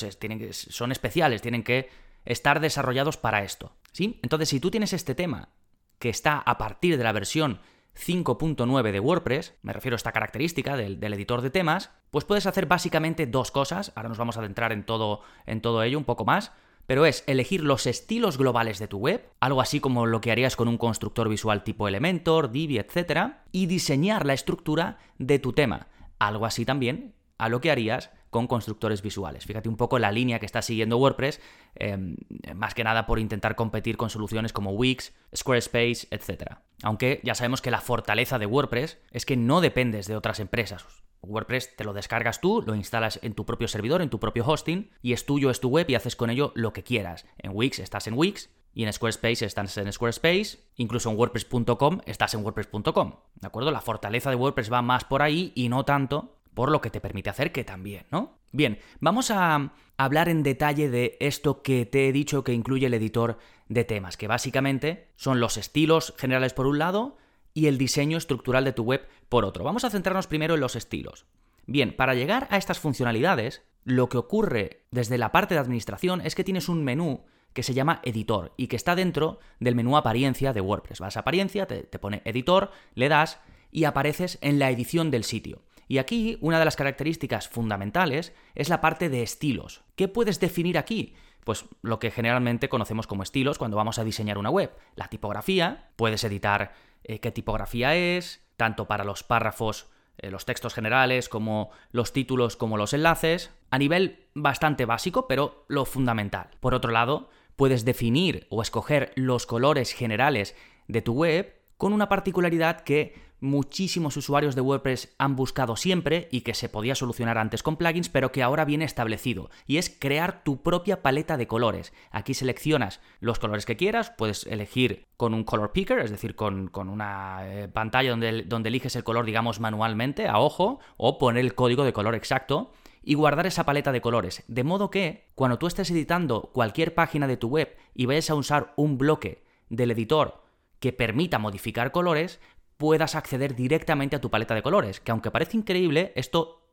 Son 0.53 0.93
especiales, 0.93 1.43
tienen 1.43 1.65
que 1.65 1.89
estar 2.25 2.61
desarrollados 2.61 3.17
para 3.17 3.43
esto. 3.43 3.77
¿Sí? 3.93 4.19
Entonces, 4.23 4.49
si 4.49 4.61
tú 4.61 4.71
tienes 4.71 4.93
este 4.93 5.15
tema 5.15 5.51
que 5.99 6.09
está 6.09 6.39
a 6.39 6.59
partir 6.59 6.97
de 6.97 7.05
la 7.05 7.13
versión 7.13 7.61
5.9 7.95 8.91
de 8.91 9.01
WordPress, 9.01 9.55
me 9.63 9.73
refiero 9.73 9.95
a 9.95 9.97
esta 9.97 10.13
característica 10.13 10.77
del, 10.77 11.03
editor 11.03 11.43
de 11.43 11.51
temas, 11.51 11.91
pues 12.11 12.25
puedes 12.25 12.47
hacer 12.47 12.67
básicamente 12.67 13.27
dos 13.27 13.51
cosas. 13.51 13.93
Ahora 13.95 14.09
nos 14.09 14.19
vamos 14.19 14.37
a 14.37 14.41
adentrar 14.41 14.73
en 14.73 14.85
todo, 14.85 15.21
en 15.47 15.61
todo 15.61 15.83
ello 15.83 15.99
un 15.99 16.05
poco 16.05 16.25
más 16.25 16.53
pero 16.87 17.07
es 17.07 17.25
elegir 17.27 17.63
los 17.63 17.87
estilos 17.87 18.39
globales 18.39 18.79
de 18.79 18.89
tu 18.89 18.99
web, 18.99 19.31
algo 19.41 19.61
así 19.61 19.81
como 19.81 20.07
lo 20.07 20.21
que 20.21 20.33
harías 20.33 20.57
con 20.57 20.69
un 20.69 20.79
constructor 20.79 21.29
visual 21.29 21.63
tipo 21.63 21.89
Elementor, 21.89 22.51
Divi, 22.51 22.79
etc., 22.79 23.35
y 23.53 23.67
diseñar 23.67 24.27
la 24.27 24.35
estructura 24.35 24.99
de 25.19 25.39
tu 25.39 25.53
tema, 25.53 25.87
algo 26.19 26.45
así 26.45 26.65
también 26.65 27.15
a 27.39 27.49
lo 27.49 27.61
que 27.61 27.71
harías 27.71 28.11
con 28.33 28.47
constructores 28.47 29.03
visuales. 29.03 29.45
Fíjate 29.45 29.69
un 29.69 29.77
poco 29.77 29.99
la 29.99 30.11
línea 30.11 30.39
que 30.39 30.47
está 30.47 30.63
siguiendo 30.63 30.97
WordPress, 30.97 31.39
em, 31.75 32.17
más 32.55 32.73
que 32.73 32.83
nada 32.83 33.05
por 33.05 33.19
intentar 33.19 33.57
competir 33.57 33.99
con 33.99 34.09
soluciones 34.09 34.55
como 34.55 34.71
Wix, 34.71 35.13
Squarespace, 35.37 36.09
etc. 36.11 36.57
Aunque 36.83 37.21
ya 37.25 37.35
sabemos 37.35 37.61
que 37.61 37.71
la 37.71 37.83
fortaleza 37.83 38.39
de 38.39 38.47
WordPress 38.47 38.99
es 39.11 39.27
que 39.27 39.37
no 39.37 39.61
dependes 39.61 40.07
de 40.07 40.17
otras 40.17 40.41
empresas. 40.41 40.87
WordPress 41.21 41.77
te 41.77 41.85
lo 41.85 41.93
descargas 41.93 42.41
tú, 42.41 42.65
lo 42.67 42.75
instalas 42.75 43.21
en 43.23 43.35
tu 43.35 43.45
propio 43.45 43.69
servidor, 43.69 44.01
en 44.01 44.09
tu 44.09 44.19
propio 44.19 44.47
hosting, 44.47 44.91
y 45.03 45.13
es 45.13 45.27
tuyo, 45.27 45.51
es 45.51 45.61
tu 45.61 45.69
web 45.69 45.91
y 45.91 45.95
haces 45.95 46.17
con 46.17 46.31
ello 46.31 46.53
lo 46.55 46.73
que 46.73 46.83
quieras. 46.83 47.27
En 47.37 47.53
Wix 47.55 47.81
estás 47.81 48.07
en 48.07 48.15
Wix, 48.15 48.49
y 48.75 48.85
en 48.85 48.93
Squarespace 48.95 49.45
estás 49.45 49.77
en 49.77 49.93
Squarespace, 49.93 50.59
incluso 50.77 51.11
en 51.11 51.19
WordPress.com 51.19 52.01
estás 52.07 52.33
en 52.33 52.43
WordPress.com. 52.43 53.13
¿De 53.35 53.47
acuerdo? 53.47 53.71
La 53.71 53.83
fortaleza 53.83 54.31
de 54.31 54.37
WordPress 54.37 54.73
va 54.73 54.81
más 54.81 55.05
por 55.05 55.21
ahí 55.21 55.53
y 55.55 55.69
no 55.69 55.85
tanto 55.85 56.39
por 56.55 56.71
lo 56.71 56.81
que 56.81 56.91
te 56.91 57.01
permite 57.01 57.31
hacer 57.31 57.53
que 57.53 57.65
también, 57.65 58.05
¿no? 58.11 58.39
Bien, 58.53 58.79
vamos 59.01 59.31
a 59.31 59.73
hablar 59.97 60.29
en 60.29 60.43
detalle 60.43 60.91
de 60.91 61.17
esto 61.21 61.63
que 61.63 61.87
te 61.87 62.09
he 62.09 62.13
dicho 62.13 62.45
que 62.45 62.53
incluye 62.53 62.87
el 62.87 62.95
editor 62.95 63.39
de 63.69 63.85
temas, 63.85 64.17
que 64.17 64.29
básicamente 64.29 65.09
son 65.17 65.41
los 65.41 65.57
estilos 65.57 66.15
generales 66.19 66.53
por 66.53 66.67
un 66.67 66.79
lado 66.79 67.17
y 67.55 67.67
el 67.67 67.79
diseño 67.79 68.19
estructural 68.19 68.65
de 68.65 68.73
tu 68.73 68.83
web 68.83 69.07
por 69.29 69.45
otro. 69.45 69.65
Vamos 69.65 69.85
a 69.85 69.91
centrarnos 69.91 70.27
primero 70.27 70.55
en 70.55 70.61
los 70.61 70.77
estilos. 70.77 71.25
Bien, 71.67 71.95
para 71.97 72.15
llegar 72.15 72.49
a 72.51 72.59
estas 72.59 72.79
funcionalidades, 72.79 73.63
lo 73.85 74.09
que 74.09 74.19
ocurre 74.19 74.83
desde 74.91 75.19
la 75.19 75.33
parte 75.33 75.55
de 75.55 75.61
administración 75.61 76.21
es 76.21 76.35
que 76.35 76.45
tienes 76.45 76.69
un 76.69 76.85
menú 76.85 77.25
que 77.53 77.63
se 77.63 77.75
llama 77.75 78.01
editor 78.05 78.53
y 78.57 78.67
que 78.67 78.77
está 78.77 78.95
dentro 78.95 79.39
del 79.61 79.75
menú 79.75 79.97
apariencia 79.97 80.53
de 80.53 80.61
WordPress. 80.61 81.01
Vas 81.01 81.17
a 81.17 81.21
apariencia, 81.21 81.67
te, 81.67 81.83
te 81.83 81.99
pone 81.99 82.23
editor, 82.25 82.71
le 82.95 83.09
das 83.09 83.39
y 83.71 83.85
apareces 83.85 84.39
en 84.41 84.59
la 84.59 84.71
edición 84.71 85.11
del 85.11 85.25
sitio. 85.25 85.63
Y 85.89 85.99
aquí 85.99 86.39
una 86.41 86.59
de 86.59 86.65
las 86.65 86.77
características 86.77 87.49
fundamentales 87.49 88.33
es 88.55 88.69
la 88.69 88.81
parte 88.81 89.09
de 89.09 89.23
estilos. 89.23 89.83
¿Qué 89.97 90.09
puedes 90.09 90.41
definir 90.41 90.79
aquí? 90.79 91.15
Pues 91.45 91.65
lo 91.83 91.99
que 91.99 92.11
generalmente 92.11 92.69
conocemos 92.69 93.07
como 93.07 93.23
estilos 93.23 93.59
cuando 93.59 93.77
vamos 93.77 93.99
a 93.99 94.05
diseñar 94.05 94.39
una 94.39 94.51
web. 94.51 94.73
La 94.95 95.09
tipografía, 95.09 95.91
puedes 95.97 96.23
editar 96.25 96.73
eh, 97.05 97.19
qué 97.19 97.33
tipografía 97.33 97.95
es, 97.95 98.45
tanto 98.57 98.87
para 98.87 99.05
los 99.05 99.25
párrafos, 99.25 99.89
eh, 100.19 100.31
los 100.31 100.45
textos 100.45 100.75
generales, 100.75 101.29
como 101.29 101.71
los 101.91 102.13
títulos, 102.13 102.57
como 102.57 102.77
los 102.77 102.93
enlaces, 102.93 103.51
a 103.71 103.79
nivel 103.79 104.27
bastante 104.35 104.85
básico, 104.85 105.27
pero 105.27 105.65
lo 105.69 105.85
fundamental. 105.85 106.51
Por 106.61 106.75
otro 106.75 106.93
lado, 106.93 107.29
puedes 107.57 107.85
definir 107.85 108.47
o 108.51 108.63
escoger 108.63 109.13
los 109.17 109.47
colores 109.47 109.93
generales 109.93 110.55
de 110.87 111.03
tu 111.03 111.15
web 111.15 111.57
con 111.77 111.93
una 111.93 112.09
particularidad 112.09 112.83
que 112.83 113.32
muchísimos 113.43 114.17
usuarios 114.17 114.55
de 114.55 114.61
WordPress 114.61 115.15
han 115.19 115.37
buscado 115.37 115.77
siempre 115.77 116.29
y 116.31 116.43
que 116.43 116.55
se 116.55 116.69
podía 116.69 116.95
solucionar 116.95 117.39
antes 117.39 117.63
con 117.63 117.77
plugins, 117.77 118.09
pero 118.09 118.33
que 118.33 118.43
ahora 118.43 118.65
viene 118.65 118.85
establecido, 118.85 119.51
y 119.67 119.77
es 119.77 119.91
crear 119.91 120.45
tu 120.45 120.63
propia 120.63 121.03
paleta 121.03 121.37
de 121.37 121.47
colores. 121.47 121.93
Aquí 122.11 122.35
seleccionas 122.35 123.01
los 123.21 123.39
colores 123.39 123.67
que 123.67 123.77
quieras, 123.77 124.11
puedes 124.17 124.47
elegir 124.47 125.09
con 125.17 125.35
un 125.35 125.45
color 125.45 125.73
picker, 125.73 125.99
es 125.99 126.11
decir, 126.11 126.37
con, 126.37 126.71
una 126.75 127.41
eh, 127.43 127.69
pantalla 127.69 128.11
donde, 128.11 128.43
donde 128.43 128.69
eliges 128.69 128.97
el 128.97 129.05
color, 129.05 129.27
digamos, 129.27 129.61
manualmente, 129.61 130.29
a 130.29 130.39
ojo, 130.39 130.79
o 130.97 131.19
poner 131.19 131.45
el 131.45 131.55
código 131.55 131.85
de 131.85 131.93
color 131.93 132.15
exacto 132.15 132.71
y 133.03 133.15
guardar 133.15 133.47
esa 133.47 133.65
paleta 133.65 133.93
de 133.93 134.01
colores. 134.01 134.45
De 134.47 134.65
modo 134.65 134.91
que, 134.91 135.27
cuando 135.35 135.59
tú 135.59 135.67
estés 135.67 135.91
editando 135.91 136.51
cualquier 136.53 136.95
página 136.95 137.27
de 137.27 137.37
tu 137.37 137.49
web 137.49 137.77
y 137.95 138.07
vayas 138.07 138.31
a 138.31 138.35
usar 138.35 138.73
un 138.77 138.99
bloque 138.99 139.43
del 139.69 139.91
editor 139.91 140.43
que 140.83 140.93
permita 140.93 141.39
modificar 141.39 141.93
colores, 141.93 142.41
puedas 142.83 143.15
acceder 143.15 143.55
directamente 143.55 144.17
a 144.17 144.21
tu 144.21 144.29
paleta 144.29 144.57
de 144.57 144.63
colores, 144.63 144.99
que 144.99 145.13
aunque 145.13 145.31
parece 145.31 145.57
increíble, 145.57 146.13
esto 146.17 146.67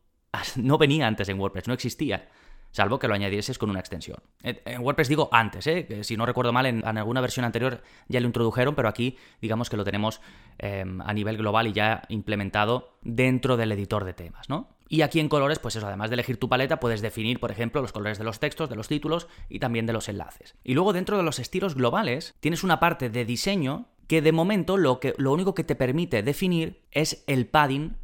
no 0.55 0.79
venía 0.79 1.05
antes 1.05 1.29
en 1.29 1.39
WordPress, 1.39 1.67
no 1.67 1.75
existía. 1.75 2.29
Salvo 2.71 2.97
que 2.97 3.07
lo 3.07 3.13
añadieses 3.13 3.59
con 3.59 3.69
una 3.69 3.79
extensión. 3.79 4.17
En 4.41 4.81
WordPress 4.81 5.07
digo 5.07 5.29
antes, 5.31 5.67
¿eh? 5.67 6.03
si 6.03 6.17
no 6.17 6.25
recuerdo 6.25 6.51
mal, 6.51 6.65
en, 6.65 6.83
alguna 6.83 7.21
versión 7.21 7.45
anterior 7.45 7.83
ya 8.07 8.19
lo 8.21 8.25
introdujeron, 8.25 8.73
pero 8.73 8.89
aquí 8.89 9.17
digamos 9.39 9.69
que 9.69 9.77
lo 9.77 9.83
tenemos 9.83 10.19
em, 10.57 10.99
a 11.01 11.13
nivel 11.13 11.37
global 11.37 11.67
y 11.67 11.73
ya 11.73 12.01
implementado 12.09 12.97
dentro 13.03 13.55
del 13.55 13.71
editor 13.71 14.03
de 14.03 14.15
temas, 14.15 14.49
¿no? 14.49 14.79
Y 14.87 15.03
aquí 15.03 15.19
en 15.19 15.29
colores, 15.29 15.59
pues 15.59 15.75
eso, 15.75 15.85
además 15.85 16.09
de 16.09 16.15
elegir 16.15 16.37
tu 16.37 16.49
paleta, 16.49 16.79
puedes 16.79 17.01
definir, 17.01 17.39
por 17.39 17.51
ejemplo, 17.51 17.83
los 17.83 17.91
colores 17.91 18.17
de 18.17 18.23
los 18.23 18.39
textos, 18.39 18.67
de 18.67 18.75
los 18.75 18.87
títulos 18.87 19.27
y 19.47 19.59
también 19.59 19.85
de 19.85 19.93
los 19.93 20.09
enlaces. 20.09 20.55
Y 20.63 20.73
luego 20.73 20.91
dentro 20.91 21.17
de 21.17 21.23
los 21.23 21.37
estilos 21.37 21.75
globales, 21.75 22.33
tienes 22.39 22.63
una 22.63 22.79
parte 22.79 23.11
de 23.11 23.25
diseño 23.25 23.85
que 24.09 24.23
de 24.23 24.31
momento 24.31 24.75
lo, 24.75 24.99
que, 24.99 25.13
lo 25.17 25.31
único 25.31 25.53
que 25.53 25.63
te 25.63 25.75
permite 25.75 26.23
definir 26.23 26.81
es 26.89 27.23
el 27.27 27.45
padding 27.45 27.95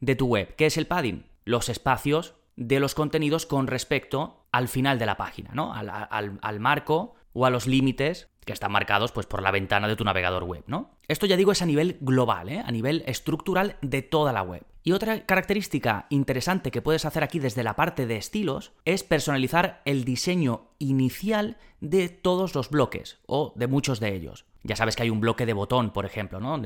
de 0.00 0.16
tu 0.16 0.26
web. 0.26 0.56
¿Qué 0.56 0.66
es 0.66 0.76
el 0.76 0.88
padding? 0.88 1.24
Los 1.44 1.68
espacios 1.68 2.34
de 2.56 2.80
los 2.80 2.96
contenidos 2.96 3.46
con 3.46 3.68
respecto 3.68 4.44
al 4.50 4.66
final 4.66 4.98
de 4.98 5.06
la 5.06 5.16
página, 5.16 5.52
¿no? 5.54 5.72
Al, 5.72 5.88
al 5.88 6.60
marco 6.60 7.14
o 7.32 7.46
a 7.46 7.50
los 7.50 7.68
límites 7.68 8.28
que 8.44 8.52
están 8.52 8.72
marcados 8.72 9.12
pues, 9.12 9.26
por 9.26 9.40
la 9.40 9.52
ventana 9.52 9.86
de 9.86 9.94
tu 9.94 10.02
navegador 10.02 10.42
web, 10.42 10.64
¿no? 10.66 10.90
Esto 11.06 11.26
ya 11.26 11.36
digo 11.36 11.52
es 11.52 11.62
a 11.62 11.66
nivel 11.66 11.96
global, 12.00 12.48
¿eh? 12.48 12.58
a 12.58 12.70
nivel 12.72 13.04
estructural 13.06 13.76
de 13.82 14.02
toda 14.02 14.32
la 14.32 14.42
web. 14.42 14.64
Y 14.84 14.92
otra 14.92 15.26
característica 15.26 16.06
interesante 16.10 16.72
que 16.72 16.82
puedes 16.82 17.04
hacer 17.04 17.22
aquí 17.22 17.38
desde 17.38 17.62
la 17.62 17.76
parte 17.76 18.06
de 18.06 18.16
estilos 18.16 18.72
es 18.84 19.04
personalizar 19.04 19.80
el 19.84 20.04
diseño 20.04 20.70
inicial 20.78 21.56
de 21.80 22.08
todos 22.08 22.56
los 22.56 22.68
bloques 22.68 23.20
o 23.26 23.52
de 23.54 23.68
muchos 23.68 24.00
de 24.00 24.14
ellos. 24.14 24.44
Ya 24.64 24.74
sabes 24.74 24.96
que 24.96 25.04
hay 25.04 25.10
un 25.10 25.20
bloque 25.20 25.46
de 25.46 25.52
botón, 25.52 25.92
por 25.92 26.04
ejemplo, 26.04 26.40
¿no? 26.40 26.60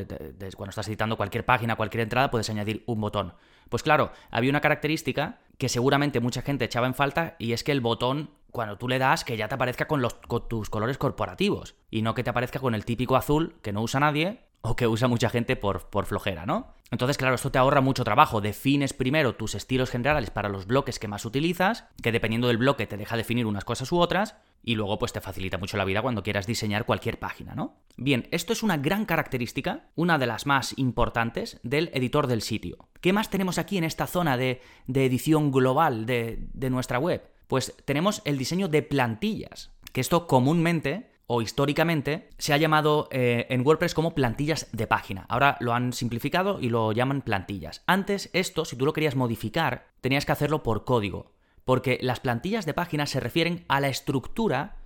cuando 0.56 0.70
estás 0.70 0.88
editando 0.88 1.16
cualquier 1.16 1.44
página, 1.44 1.76
cualquier 1.76 2.02
entrada, 2.02 2.30
puedes 2.30 2.49
añadir 2.49 2.85
un 2.87 3.00
botón. 3.00 3.35
Pues 3.68 3.82
claro, 3.82 4.12
había 4.30 4.50
una 4.50 4.61
característica 4.61 5.40
que 5.58 5.68
seguramente 5.68 6.20
mucha 6.20 6.42
gente 6.42 6.64
echaba 6.64 6.87
en 6.87 6.94
falta 6.94 7.37
y 7.38 7.52
es 7.52 7.64
que 7.64 7.73
el 7.73 7.80
botón 7.80 8.30
cuando 8.50 8.78
tú 8.78 8.88
le 8.88 8.99
das 8.99 9.25
que 9.25 9.37
ya 9.37 9.49
te 9.49 9.54
aparezca 9.54 9.87
con, 9.87 10.02
con 10.26 10.49
tus 10.49 10.70
colores 10.70 10.96
corporativos 10.96 11.75
y 11.90 12.00
no 12.00 12.14
que 12.14 12.25
te 12.25 12.30
aparezca 12.30 12.58
con 12.58 12.75
el 12.75 12.87
típico 12.87 13.16
azul 13.16 13.56
que 13.61 13.73
no 13.73 13.82
usa 13.82 14.00
nadie 14.00 14.46
o 14.62 14.76
que 14.76 14.87
usa 14.87 15.08
mucha 15.08 15.28
gente 15.28 15.56
por, 15.56 15.90
por, 15.90 16.06
flojera, 16.06 16.46
¿no? 16.46 16.75
Entonces, 16.90 17.16
claro, 17.16 17.35
esto 17.35 17.50
te 17.50 17.59
ahorra 17.59 17.81
mucho 17.81 18.05
trabajo. 18.05 18.40
Defines 18.40 18.93
primero 18.93 19.35
tus 19.35 19.55
estilos 19.55 19.90
generales 19.90 20.31
para 20.31 20.49
los 20.49 20.66
bloques 20.66 20.99
que 20.99 21.09
más 21.09 21.25
utilizas, 21.25 21.85
que 22.02 22.12
dependiendo 22.12 22.49
del 22.49 22.59
bloque 22.59 22.87
te 22.87 22.97
deja 22.97 23.16
definir 23.16 23.47
unas 23.47 23.64
cosas 23.64 23.90
u 23.90 23.99
otras, 23.99 24.37
y 24.62 24.75
luego 24.76 24.99
pues 24.99 25.12
te 25.12 25.21
facilita 25.21 25.59
mucho 25.59 25.76
la 25.76 25.85
vida 25.85 26.02
cuando 26.02 26.23
quieras 26.23 26.47
diseñar 26.47 26.87
cualquier 26.87 27.19
página, 27.19 27.55
¿no? 27.55 27.76
Bien, 27.97 28.28
esto 28.31 28.52
es 28.52 28.62
una 28.62 28.76
gran 28.76 29.05
característica, 29.05 29.88
una 29.95 30.19
de 30.19 30.26
las 30.26 30.47
más 30.47 30.78
importantes 30.78 31.59
del 31.62 31.90
editor 31.93 32.26
del 32.26 32.43
sitio. 32.43 32.88
¿Qué 33.00 33.12
más 33.12 33.31
tenemos 33.31 33.59
aquí 33.59 33.78
en 33.78 33.85
esta 33.85 34.07
zona 34.07 34.37
de, 34.37 34.61
de 34.87 35.07
edición 35.07 35.50
global 35.50 36.07
de, 36.07 36.49
de 36.52 36.71
nuestra 36.71 36.99
web? 36.99 37.28
Pues 37.49 37.75
tenemos 37.85 38.23
el 38.25 38.38
diseño 38.38 38.69
de 38.69 38.83
plantillas, 38.83 39.73
que 39.93 40.00
esto 40.00 40.26
comúnmente 40.26 41.11
o 41.26 41.42
históricamente 41.42 42.30
se 42.38 42.52
ha 42.52 42.56
llamado 42.56 43.09
eh, 43.11 43.47
en 43.50 43.66
WordPress 43.66 43.95
como 43.95 44.14
plantillas 44.14 44.68
de 44.73 44.87
página. 44.87 45.26
Ahora 45.28 45.56
lo 45.61 45.75
han 45.75 45.92
simplificado 45.92 46.61
y 46.61 46.68
lo 46.68 46.92
llaman 46.92 47.23
plantillas. 47.23 47.83
Antes 47.87 48.30
esto, 48.33 48.64
si 48.64 48.76
tú 48.76 48.87
lo 48.87 48.92
querías 48.92 49.16
modificar, 49.16 49.88
tenías 50.00 50.25
que 50.25 50.33
hacerlo 50.33 50.62
por 50.62 50.85
código, 50.85 51.33
porque 51.64 51.99
las 52.00 52.21
plantillas 52.21 52.64
de 52.64 52.75
página 52.75 53.06
se 53.06 53.21
refieren 53.21 53.64
a 53.68 53.80
la 53.80 53.88
estructura 53.88 54.76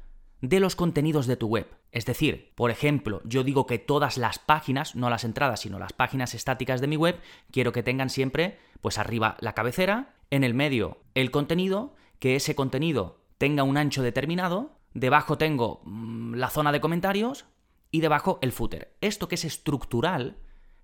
de 0.41 0.61
los 0.61 0.77
contenidos 0.77 1.27
de 1.27 1.37
tu 1.37 1.49
web. 1.49 1.69
Es 1.93 2.07
decir, 2.07 2.53
por 2.55 2.71
ejemplo, 2.71 3.21
yo 3.25 3.45
digo 3.45 3.67
que 3.67 3.79
todas 3.79 4.17
las 4.17 4.39
páginas, 4.39 4.95
no 4.95 5.11
las 5.11 5.25
entradas, 5.25 5.61
sino 5.61 5.79
las 5.79 5.93
páginas 5.93 6.35
estáticas 6.35 6.81
de 6.81 6.87
mi 6.87 6.97
web, 6.97 7.21
quiero 7.51 7.73
que 7.73 7.83
tengan 7.83 8.09
siempre, 8.09 8.59
pues 8.81 8.97
arriba 8.97 9.37
la 9.41 9.55
cabecera, 9.55 10.15
en 10.31 10.45
el 10.45 10.55
medio 10.55 10.99
el 11.15 11.31
contenido, 11.31 11.95
que 12.19 12.37
ese 12.37 12.55
contenido 12.55 13.21
tenga 13.39 13.65
un 13.65 13.77
ancho 13.77 14.03
determinado, 14.03 14.80
debajo 14.95 15.39
tengo 15.39 15.81
mm, 15.85 16.35
la 16.35 16.51
zona 16.51 16.73
de 16.73 16.81
comentarios 16.81 17.47
y 17.91 18.01
debajo 18.01 18.39
el 18.43 18.53
footer. 18.53 18.97
Esto 19.01 19.29
que 19.29 19.35
es 19.35 19.45
estructural, 19.45 20.39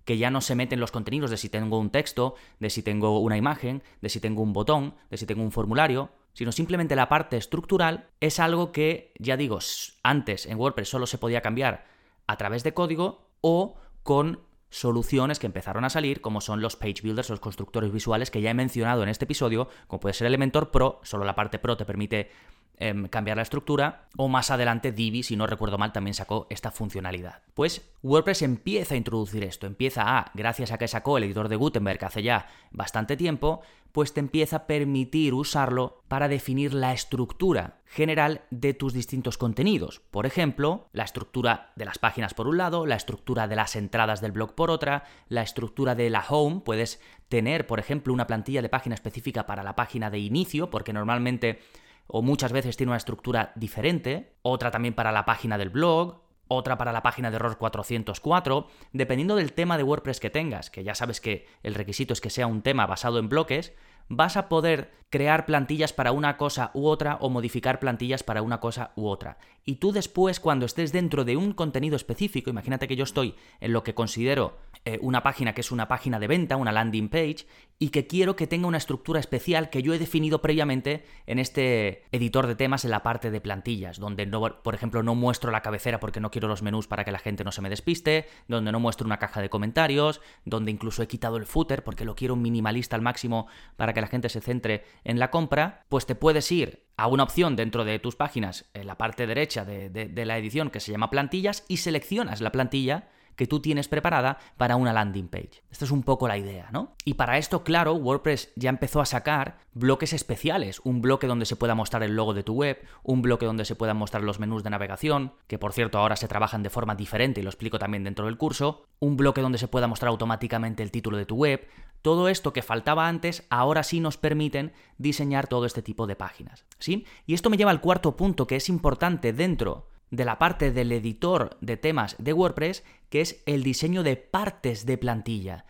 que 0.04 0.18
ya 0.18 0.30
no 0.30 0.40
se 0.40 0.54
mete 0.54 0.74
en 0.74 0.80
los 0.80 0.92
contenidos 0.92 1.30
de 1.30 1.36
si 1.36 1.48
tengo 1.48 1.78
un 1.78 1.90
texto, 1.90 2.34
de 2.60 2.70
si 2.70 2.82
tengo 2.82 3.18
una 3.20 3.36
imagen, 3.36 3.82
de 4.00 4.08
si 4.08 4.20
tengo 4.20 4.42
un 4.42 4.52
botón, 4.52 4.94
de 5.10 5.16
si 5.16 5.26
tengo 5.26 5.42
un 5.42 5.52
formulario, 5.52 6.10
sino 6.32 6.52
simplemente 6.52 6.96
la 6.96 7.08
parte 7.08 7.36
estructural 7.36 8.10
es 8.20 8.38
algo 8.40 8.70
que, 8.70 9.12
ya 9.18 9.36
digo, 9.36 9.58
antes 10.02 10.46
en 10.46 10.58
WordPress 10.58 10.88
solo 10.88 11.06
se 11.06 11.18
podía 11.18 11.40
cambiar 11.40 11.86
a 12.26 12.36
través 12.36 12.62
de 12.62 12.74
código 12.74 13.30
o 13.40 13.76
con 14.02 14.40
soluciones 14.70 15.38
que 15.38 15.46
empezaron 15.46 15.84
a 15.84 15.90
salir, 15.90 16.20
como 16.20 16.40
son 16.40 16.60
los 16.60 16.76
page 16.76 17.02
builders, 17.02 17.30
los 17.30 17.40
constructores 17.40 17.92
visuales 17.92 18.30
que 18.30 18.40
ya 18.40 18.50
he 18.50 18.54
mencionado 18.54 19.02
en 19.02 19.08
este 19.08 19.24
episodio, 19.24 19.68
como 19.86 20.00
puede 20.00 20.14
ser 20.14 20.26
Elementor 20.26 20.70
Pro, 20.70 21.00
solo 21.02 21.24
la 21.24 21.34
parte 21.34 21.58
Pro 21.58 21.76
te 21.76 21.84
permite 21.84 22.30
Em, 22.78 23.08
cambiar 23.08 23.38
la 23.38 23.42
estructura, 23.42 24.06
o 24.18 24.28
más 24.28 24.50
adelante 24.50 24.92
Divi, 24.92 25.22
si 25.22 25.34
no 25.34 25.46
recuerdo 25.46 25.78
mal, 25.78 25.92
también 25.92 26.12
sacó 26.12 26.46
esta 26.50 26.70
funcionalidad. 26.70 27.40
Pues 27.54 27.88
WordPress 28.02 28.42
empieza 28.42 28.92
a 28.92 28.98
introducir 28.98 29.44
esto, 29.44 29.66
empieza 29.66 30.18
a, 30.18 30.30
gracias 30.34 30.72
a 30.72 30.76
que 30.76 30.86
sacó 30.86 31.16
el 31.16 31.24
editor 31.24 31.48
de 31.48 31.56
Gutenberg 31.56 32.04
hace 32.04 32.22
ya 32.22 32.48
bastante 32.72 33.16
tiempo, 33.16 33.62
pues 33.92 34.12
te 34.12 34.20
empieza 34.20 34.56
a 34.56 34.66
permitir 34.66 35.32
usarlo 35.32 36.02
para 36.08 36.28
definir 36.28 36.74
la 36.74 36.92
estructura 36.92 37.75
general 37.86 38.42
de 38.50 38.74
tus 38.74 38.92
distintos 38.92 39.38
contenidos. 39.38 40.00
Por 40.10 40.26
ejemplo, 40.26 40.88
la 40.92 41.04
estructura 41.04 41.72
de 41.76 41.84
las 41.84 41.98
páginas 41.98 42.34
por 42.34 42.48
un 42.48 42.58
lado, 42.58 42.84
la 42.84 42.96
estructura 42.96 43.48
de 43.48 43.56
las 43.56 43.76
entradas 43.76 44.20
del 44.20 44.32
blog 44.32 44.54
por 44.54 44.70
otra, 44.70 45.04
la 45.28 45.42
estructura 45.42 45.94
de 45.94 46.10
la 46.10 46.24
home, 46.28 46.60
puedes 46.64 47.00
tener, 47.28 47.66
por 47.66 47.78
ejemplo, 47.78 48.12
una 48.12 48.26
plantilla 48.26 48.62
de 48.62 48.68
página 48.68 48.94
específica 48.94 49.46
para 49.46 49.62
la 49.62 49.76
página 49.76 50.10
de 50.10 50.18
inicio, 50.18 50.68
porque 50.68 50.92
normalmente 50.92 51.60
o 52.08 52.22
muchas 52.22 52.52
veces 52.52 52.76
tiene 52.76 52.90
una 52.90 52.98
estructura 52.98 53.52
diferente, 53.56 54.34
otra 54.42 54.70
también 54.70 54.94
para 54.94 55.12
la 55.12 55.24
página 55.24 55.58
del 55.58 55.70
blog, 55.70 56.20
otra 56.48 56.78
para 56.78 56.92
la 56.92 57.02
página 57.02 57.30
de 57.30 57.36
error 57.36 57.58
404, 57.58 58.68
dependiendo 58.92 59.36
del 59.36 59.52
tema 59.52 59.76
de 59.76 59.82
WordPress 59.82 60.20
que 60.20 60.30
tengas, 60.30 60.70
que 60.70 60.84
ya 60.84 60.94
sabes 60.94 61.20
que 61.20 61.46
el 61.62 61.74
requisito 61.74 62.12
es 62.12 62.20
que 62.20 62.30
sea 62.30 62.46
un 62.46 62.62
tema 62.62 62.86
basado 62.86 63.18
en 63.18 63.28
bloques, 63.28 63.72
vas 64.08 64.36
a 64.36 64.48
poder 64.48 64.90
crear 65.10 65.46
plantillas 65.46 65.92
para 65.92 66.12
una 66.12 66.36
cosa 66.36 66.70
u 66.74 66.86
otra 66.86 67.16
o 67.20 67.30
modificar 67.30 67.78
plantillas 67.78 68.22
para 68.22 68.42
una 68.42 68.60
cosa 68.60 68.92
u 68.96 69.06
otra. 69.06 69.38
Y 69.64 69.76
tú 69.76 69.90
después, 69.90 70.40
cuando 70.40 70.66
estés 70.66 70.92
dentro 70.92 71.24
de 71.24 71.36
un 71.36 71.52
contenido 71.52 71.96
específico, 71.96 72.50
imagínate 72.50 72.86
que 72.86 72.96
yo 72.96 73.04
estoy 73.04 73.34
en 73.60 73.72
lo 73.72 73.82
que 73.82 73.94
considero 73.94 74.58
eh, 74.84 74.98
una 75.02 75.24
página 75.24 75.54
que 75.54 75.60
es 75.60 75.72
una 75.72 75.88
página 75.88 76.20
de 76.20 76.28
venta, 76.28 76.56
una 76.56 76.70
landing 76.70 77.08
page, 77.08 77.46
y 77.78 77.88
que 77.88 78.06
quiero 78.06 78.36
que 78.36 78.46
tenga 78.46 78.68
una 78.68 78.78
estructura 78.78 79.18
especial 79.18 79.70
que 79.70 79.82
yo 79.82 79.92
he 79.92 79.98
definido 79.98 80.40
previamente 80.40 81.04
en 81.26 81.38
este 81.40 82.04
editor 82.12 82.46
de 82.46 82.54
temas 82.54 82.84
en 82.84 82.92
la 82.92 83.02
parte 83.02 83.30
de 83.30 83.40
plantillas, 83.40 83.98
donde, 83.98 84.24
no, 84.24 84.62
por 84.62 84.74
ejemplo, 84.74 85.02
no 85.02 85.14
muestro 85.16 85.50
la 85.50 85.62
cabecera 85.62 85.98
porque 85.98 86.20
no 86.20 86.30
quiero 86.30 86.46
los 86.46 86.62
menús 86.62 86.86
para 86.86 87.04
que 87.04 87.10
la 87.10 87.18
gente 87.18 87.42
no 87.42 87.50
se 87.50 87.60
me 87.60 87.68
despiste, 87.68 88.28
donde 88.46 88.70
no 88.70 88.78
muestro 88.78 89.06
una 89.06 89.18
caja 89.18 89.40
de 89.40 89.50
comentarios, 89.50 90.20
donde 90.44 90.70
incluso 90.70 91.02
he 91.02 91.08
quitado 91.08 91.36
el 91.36 91.46
footer 91.46 91.82
porque 91.82 92.04
lo 92.04 92.14
quiero 92.14 92.36
minimalista 92.36 92.94
al 92.94 93.02
máximo 93.02 93.48
para 93.76 93.92
que 93.96 94.02
la 94.02 94.08
gente 94.08 94.28
se 94.28 94.42
centre 94.42 94.84
en 95.04 95.18
la 95.18 95.30
compra, 95.30 95.86
pues 95.88 96.04
te 96.04 96.14
puedes 96.14 96.52
ir 96.52 96.84
a 96.98 97.06
una 97.06 97.22
opción 97.22 97.56
dentro 97.56 97.86
de 97.86 97.98
tus 97.98 98.14
páginas, 98.14 98.66
en 98.74 98.86
la 98.86 98.98
parte 98.98 99.26
derecha 99.26 99.64
de 99.64 100.24
la 100.26 100.36
edición 100.36 100.68
que 100.68 100.80
se 100.80 100.92
llama 100.92 101.08
plantillas, 101.08 101.64
y 101.66 101.78
seleccionas 101.78 102.42
la 102.42 102.52
plantilla 102.52 103.08
que 103.36 103.46
tú 103.46 103.60
tienes 103.60 103.88
preparada 103.88 104.38
para 104.56 104.76
una 104.76 104.92
landing 104.92 105.28
page. 105.28 105.62
Esta 105.70 105.84
es 105.84 105.90
un 105.90 106.02
poco 106.02 106.26
la 106.26 106.38
idea, 106.38 106.68
¿no? 106.72 106.94
Y 107.04 107.14
para 107.14 107.38
esto, 107.38 107.62
claro, 107.62 107.94
WordPress 107.94 108.52
ya 108.56 108.70
empezó 108.70 109.00
a 109.00 109.06
sacar 109.06 109.58
bloques 109.74 110.12
especiales, 110.12 110.80
un 110.84 111.02
bloque 111.02 111.26
donde 111.26 111.46
se 111.46 111.56
pueda 111.56 111.74
mostrar 111.74 112.02
el 112.02 112.16
logo 112.16 112.34
de 112.34 112.42
tu 112.42 112.54
web, 112.54 112.82
un 113.02 113.22
bloque 113.22 113.46
donde 113.46 113.64
se 113.64 113.76
puedan 113.76 113.96
mostrar 113.98 114.22
los 114.22 114.40
menús 114.40 114.64
de 114.64 114.70
navegación, 114.70 115.34
que 115.46 115.58
por 115.58 115.72
cierto 115.72 115.98
ahora 115.98 116.16
se 116.16 116.28
trabajan 116.28 116.62
de 116.62 116.70
forma 116.70 116.94
diferente 116.94 117.40
y 117.40 117.42
lo 117.42 117.50
explico 117.50 117.78
también 117.78 118.04
dentro 118.04 118.26
del 118.26 118.38
curso, 118.38 118.86
un 118.98 119.16
bloque 119.16 119.42
donde 119.42 119.58
se 119.58 119.68
pueda 119.68 119.86
mostrar 119.86 120.08
automáticamente 120.08 120.82
el 120.82 120.90
título 120.90 121.18
de 121.18 121.26
tu 121.26 121.36
web, 121.36 121.68
todo 122.02 122.28
esto 122.28 122.52
que 122.52 122.62
faltaba 122.62 123.08
antes, 123.08 123.44
ahora 123.50 123.82
sí 123.82 124.00
nos 124.00 124.16
permiten 124.16 124.72
diseñar 124.96 125.48
todo 125.48 125.66
este 125.66 125.82
tipo 125.82 126.06
de 126.06 126.16
páginas. 126.16 126.64
¿Sí? 126.78 127.04
Y 127.26 127.34
esto 127.34 127.50
me 127.50 127.56
lleva 127.56 127.70
al 127.70 127.80
cuarto 127.80 128.16
punto 128.16 128.46
que 128.46 128.56
es 128.56 128.68
importante 128.68 129.32
dentro 129.32 129.88
de 130.10 130.24
la 130.24 130.38
parte 130.38 130.72
del 130.72 130.92
editor 130.92 131.56
de 131.60 131.76
temas 131.76 132.16
de 132.18 132.32
WordPress, 132.32 132.84
que 133.08 133.20
es 133.20 133.42
el 133.46 133.62
diseño 133.62 134.02
de 134.02 134.16
partes 134.16 134.86
de 134.86 134.98
plantilla. 134.98 135.64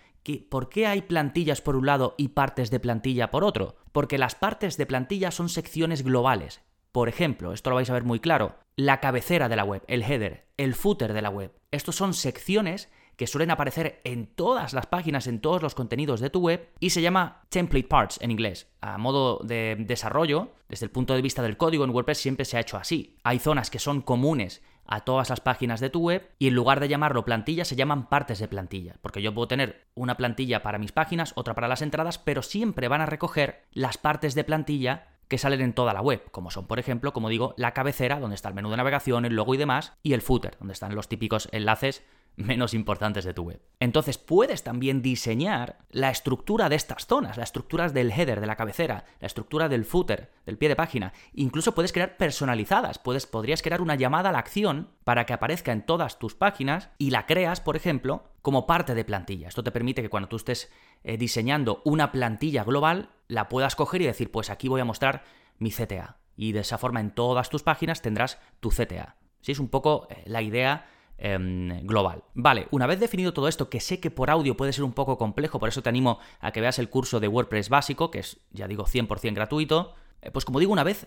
¿Por 0.49 0.69
qué 0.69 0.87
hay 0.87 1.03
plantillas 1.03 1.61
por 1.61 1.77
un 1.77 1.87
lado 1.87 2.15
y 2.19 2.29
partes 2.29 2.71
de 2.71 2.81
plantilla 2.81 3.31
por 3.31 3.45
otro? 3.45 3.77
Porque 3.93 4.19
las 4.19 4.35
partes 4.35 4.77
de 4.77 4.87
plantilla 4.87 5.31
son 5.31 5.49
secciones 5.49 6.03
globales. 6.03 6.63
Por 6.91 7.09
ejemplo, 7.09 7.53
esto 7.53 7.71
lo 7.71 7.77
vais 7.77 7.91
a 7.91 7.93
ver 7.93 8.05
muy 8.05 8.21
claro, 8.21 8.57
la 8.75 9.01
cabecera 9.01 9.49
de 9.49 9.57
la 9.57 9.65
web, 9.65 9.83
el 9.87 10.03
header, 10.03 10.47
el 10.57 10.75
footer 10.75 11.13
de 11.13 11.23
la 11.23 11.31
web. 11.31 11.53
Estos 11.71 11.95
son 11.95 12.15
secciones 12.15 12.91
que 13.17 13.27
suelen 13.27 13.51
aparecer 13.51 14.01
en 14.05 14.27
todas 14.27 14.73
las 14.73 14.87
páginas, 14.87 15.27
en 15.27 15.41
todos 15.41 15.63
los 15.63 15.75
contenidos 15.75 16.21
de 16.21 16.31
tu 16.31 16.41
web, 16.41 16.69
y 16.81 16.91
se 16.91 17.03
llama 17.03 17.43
template 17.49 17.89
parts 17.89 18.19
en 18.21 18.31
inglés. 18.31 18.69
A 18.81 18.99
modo 18.99 19.41
de 19.43 19.77
desarrollo, 19.79 20.53
desde 20.69 20.87
el 20.87 20.91
punto 20.91 21.15
de 21.15 21.23
vista 21.23 21.43
del 21.43 21.57
código 21.57 21.85
en 21.85 21.91
WordPress 21.91 22.19
siempre 22.19 22.45
se 22.45 22.57
ha 22.57 22.61
hecho 22.61 22.77
así. 22.77 23.17
Hay 23.25 23.39
zonas 23.39 23.71
que 23.71 23.79
son 23.79 24.03
comunes 24.03 24.63
a 24.87 25.01
todas 25.01 25.31
las 25.31 25.41
páginas 25.41 25.81
de 25.81 25.91
tu 25.91 26.01
web 26.01 26.31
y 26.39 26.49
en 26.49 26.55
lugar 26.55 26.81
de 26.81 26.89
llamarlo 26.89 27.25
plantilla 27.25 27.65
se 27.65 27.77
llaman 27.77 28.09
partes 28.09 28.39
de 28.39 28.49
plantilla, 28.49 28.97
porque 29.03 29.23
yo 29.23 29.35
puedo 29.35 29.49
tener 29.49 29.87
una 29.95 30.17
plantilla 30.17 30.63
para 30.63 30.79
mis 30.79 30.93
páginas, 30.93 31.33
otra 31.37 31.55
para 31.55 31.69
las 31.69 31.83
entradas, 31.83 32.19
pero 32.19 32.43
siempre 32.43 32.89
van 32.89 33.01
a 33.01 33.07
recoger 33.07 33.65
las 33.73 33.99
partes 33.99 34.35
de 34.35 34.45
plantilla 34.45 35.09
que 35.29 35.39
salen 35.39 35.61
en 35.61 35.73
toda 35.73 35.93
la 35.93 36.03
web, 36.03 36.23
como 36.31 36.53
son, 36.53 36.69
por 36.69 36.79
ejemplo, 36.79 37.13
como 37.13 37.29
digo, 37.29 37.55
la 37.57 37.73
cabecera, 37.73 38.21
donde 38.21 38.37
está 38.37 38.49
el 38.49 38.55
menú 38.55 38.71
de 38.71 38.77
navegación, 38.77 39.25
el 39.25 39.35
logo 39.35 39.55
y 39.55 39.59
demás, 39.59 39.93
y 40.05 40.13
el 40.13 40.23
footer, 40.23 40.57
donde 40.59 40.75
están 40.75 40.95
los 40.95 41.09
típicos 41.09 41.49
enlaces 41.51 42.05
menos 42.37 42.75
importantes 42.75 43.25
de 43.25 43.35
tu 43.35 43.43
web. 43.43 43.61
Entonces 43.81 44.19
puedes 44.19 44.63
también 44.63 45.03
diseñar 45.03 45.79
la 45.91 46.11
estructura 46.11 46.69
de 46.69 46.77
estas 46.77 47.07
zonas, 47.07 47.37
las 47.37 47.49
estructuras 47.49 47.95
del 47.95 48.13
header, 48.13 48.41
de 48.41 48.47
la 48.47 48.57
cabecera, 48.57 49.05
la 49.21 49.27
estructura 49.27 49.69
del 49.69 49.85
footer, 49.85 50.31
del 50.45 50.59
pie 50.59 50.69
de 50.69 50.77
página. 50.77 51.13
Incluso 51.33 51.75
puedes 51.75 51.93
crear 51.93 52.17
personalizadas, 52.17 52.99
puedes, 52.99 53.27
podrías 53.27 53.63
crear 53.63 53.81
una 53.81 53.95
llamada 53.95 54.29
a 54.29 54.33
la 54.33 54.39
acción 54.39 54.91
para 55.05 55.25
que 55.25 55.33
aparezca 55.33 55.73
en 55.73 55.85
todas 55.85 56.19
tus 56.19 56.35
páginas 56.35 56.91
y 56.99 57.11
la 57.11 57.27
creas, 57.27 57.61
por 57.61 57.77
ejemplo, 57.77 58.25
como 58.43 58.67
parte 58.67 58.95
de 58.95 59.05
plantilla. 59.05 59.49
Esto 59.49 59.65
te 59.65 59.73
permite 59.73 60.03
que 60.03 60.11
cuando 60.11 60.29
tú 60.29 60.37
estés 60.37 60.71
eh, 61.05 61.17
diseñando 61.17 61.83
una 61.85 62.13
plantilla 62.13 62.65
global, 62.65 63.11
la 63.29 63.49
puedas 63.49 63.77
coger 63.77 64.03
y 64.03 64.07
decir, 64.07 64.31
pues 64.31 64.51
aquí 64.51 64.69
voy 64.69 64.81
a 64.81 64.85
mostrar 64.85 65.25
mi 65.59 65.71
CTA. 65.71 66.19
Y 66.37 66.53
de 66.53 66.61
esa 66.61 66.77
forma 66.77 67.01
en 67.01 67.13
todas 67.13 67.49
tus 67.49 67.63
páginas 67.63 68.03
tendrás 68.03 68.39
tu 68.61 68.69
CTA. 68.69 69.17
Sí, 69.41 69.53
es 69.53 69.59
un 69.59 69.69
poco 69.69 70.07
eh, 70.11 70.23
la 70.27 70.43
idea 70.43 70.87
Em, 71.19 71.87
global. 71.87 72.25
Vale, 72.35 72.69
una 72.71 72.87
vez 72.87 73.01
definido 73.01 73.33
todo 73.33 73.49
esto, 73.49 73.71
que 73.71 73.81
sé 73.81 74.01
que 74.01 74.11
por 74.11 74.29
audio 74.31 74.55
puede 74.55 74.75
ser 74.75 74.85
un 74.85 74.93
poco 74.93 75.17
complejo, 75.17 75.59
por 75.59 75.71
eso 75.71 75.83
te 75.83 75.89
animo 75.89 76.19
a 76.41 76.53
que 76.53 76.61
veas 76.61 76.79
el 76.79 76.91
curso 76.91 77.21
de 77.21 77.29
WordPress 77.29 77.71
básico, 77.71 78.11
que 78.11 78.19
es, 78.19 78.39
ya 78.53 78.69
digo, 78.69 78.85
100% 78.85 79.35
gratuito. 79.35 79.95
Eh, 80.21 80.31
pues 80.31 80.45
como 80.45 80.59
digo, 80.59 80.73
una 80.73 80.85
vez 80.85 81.07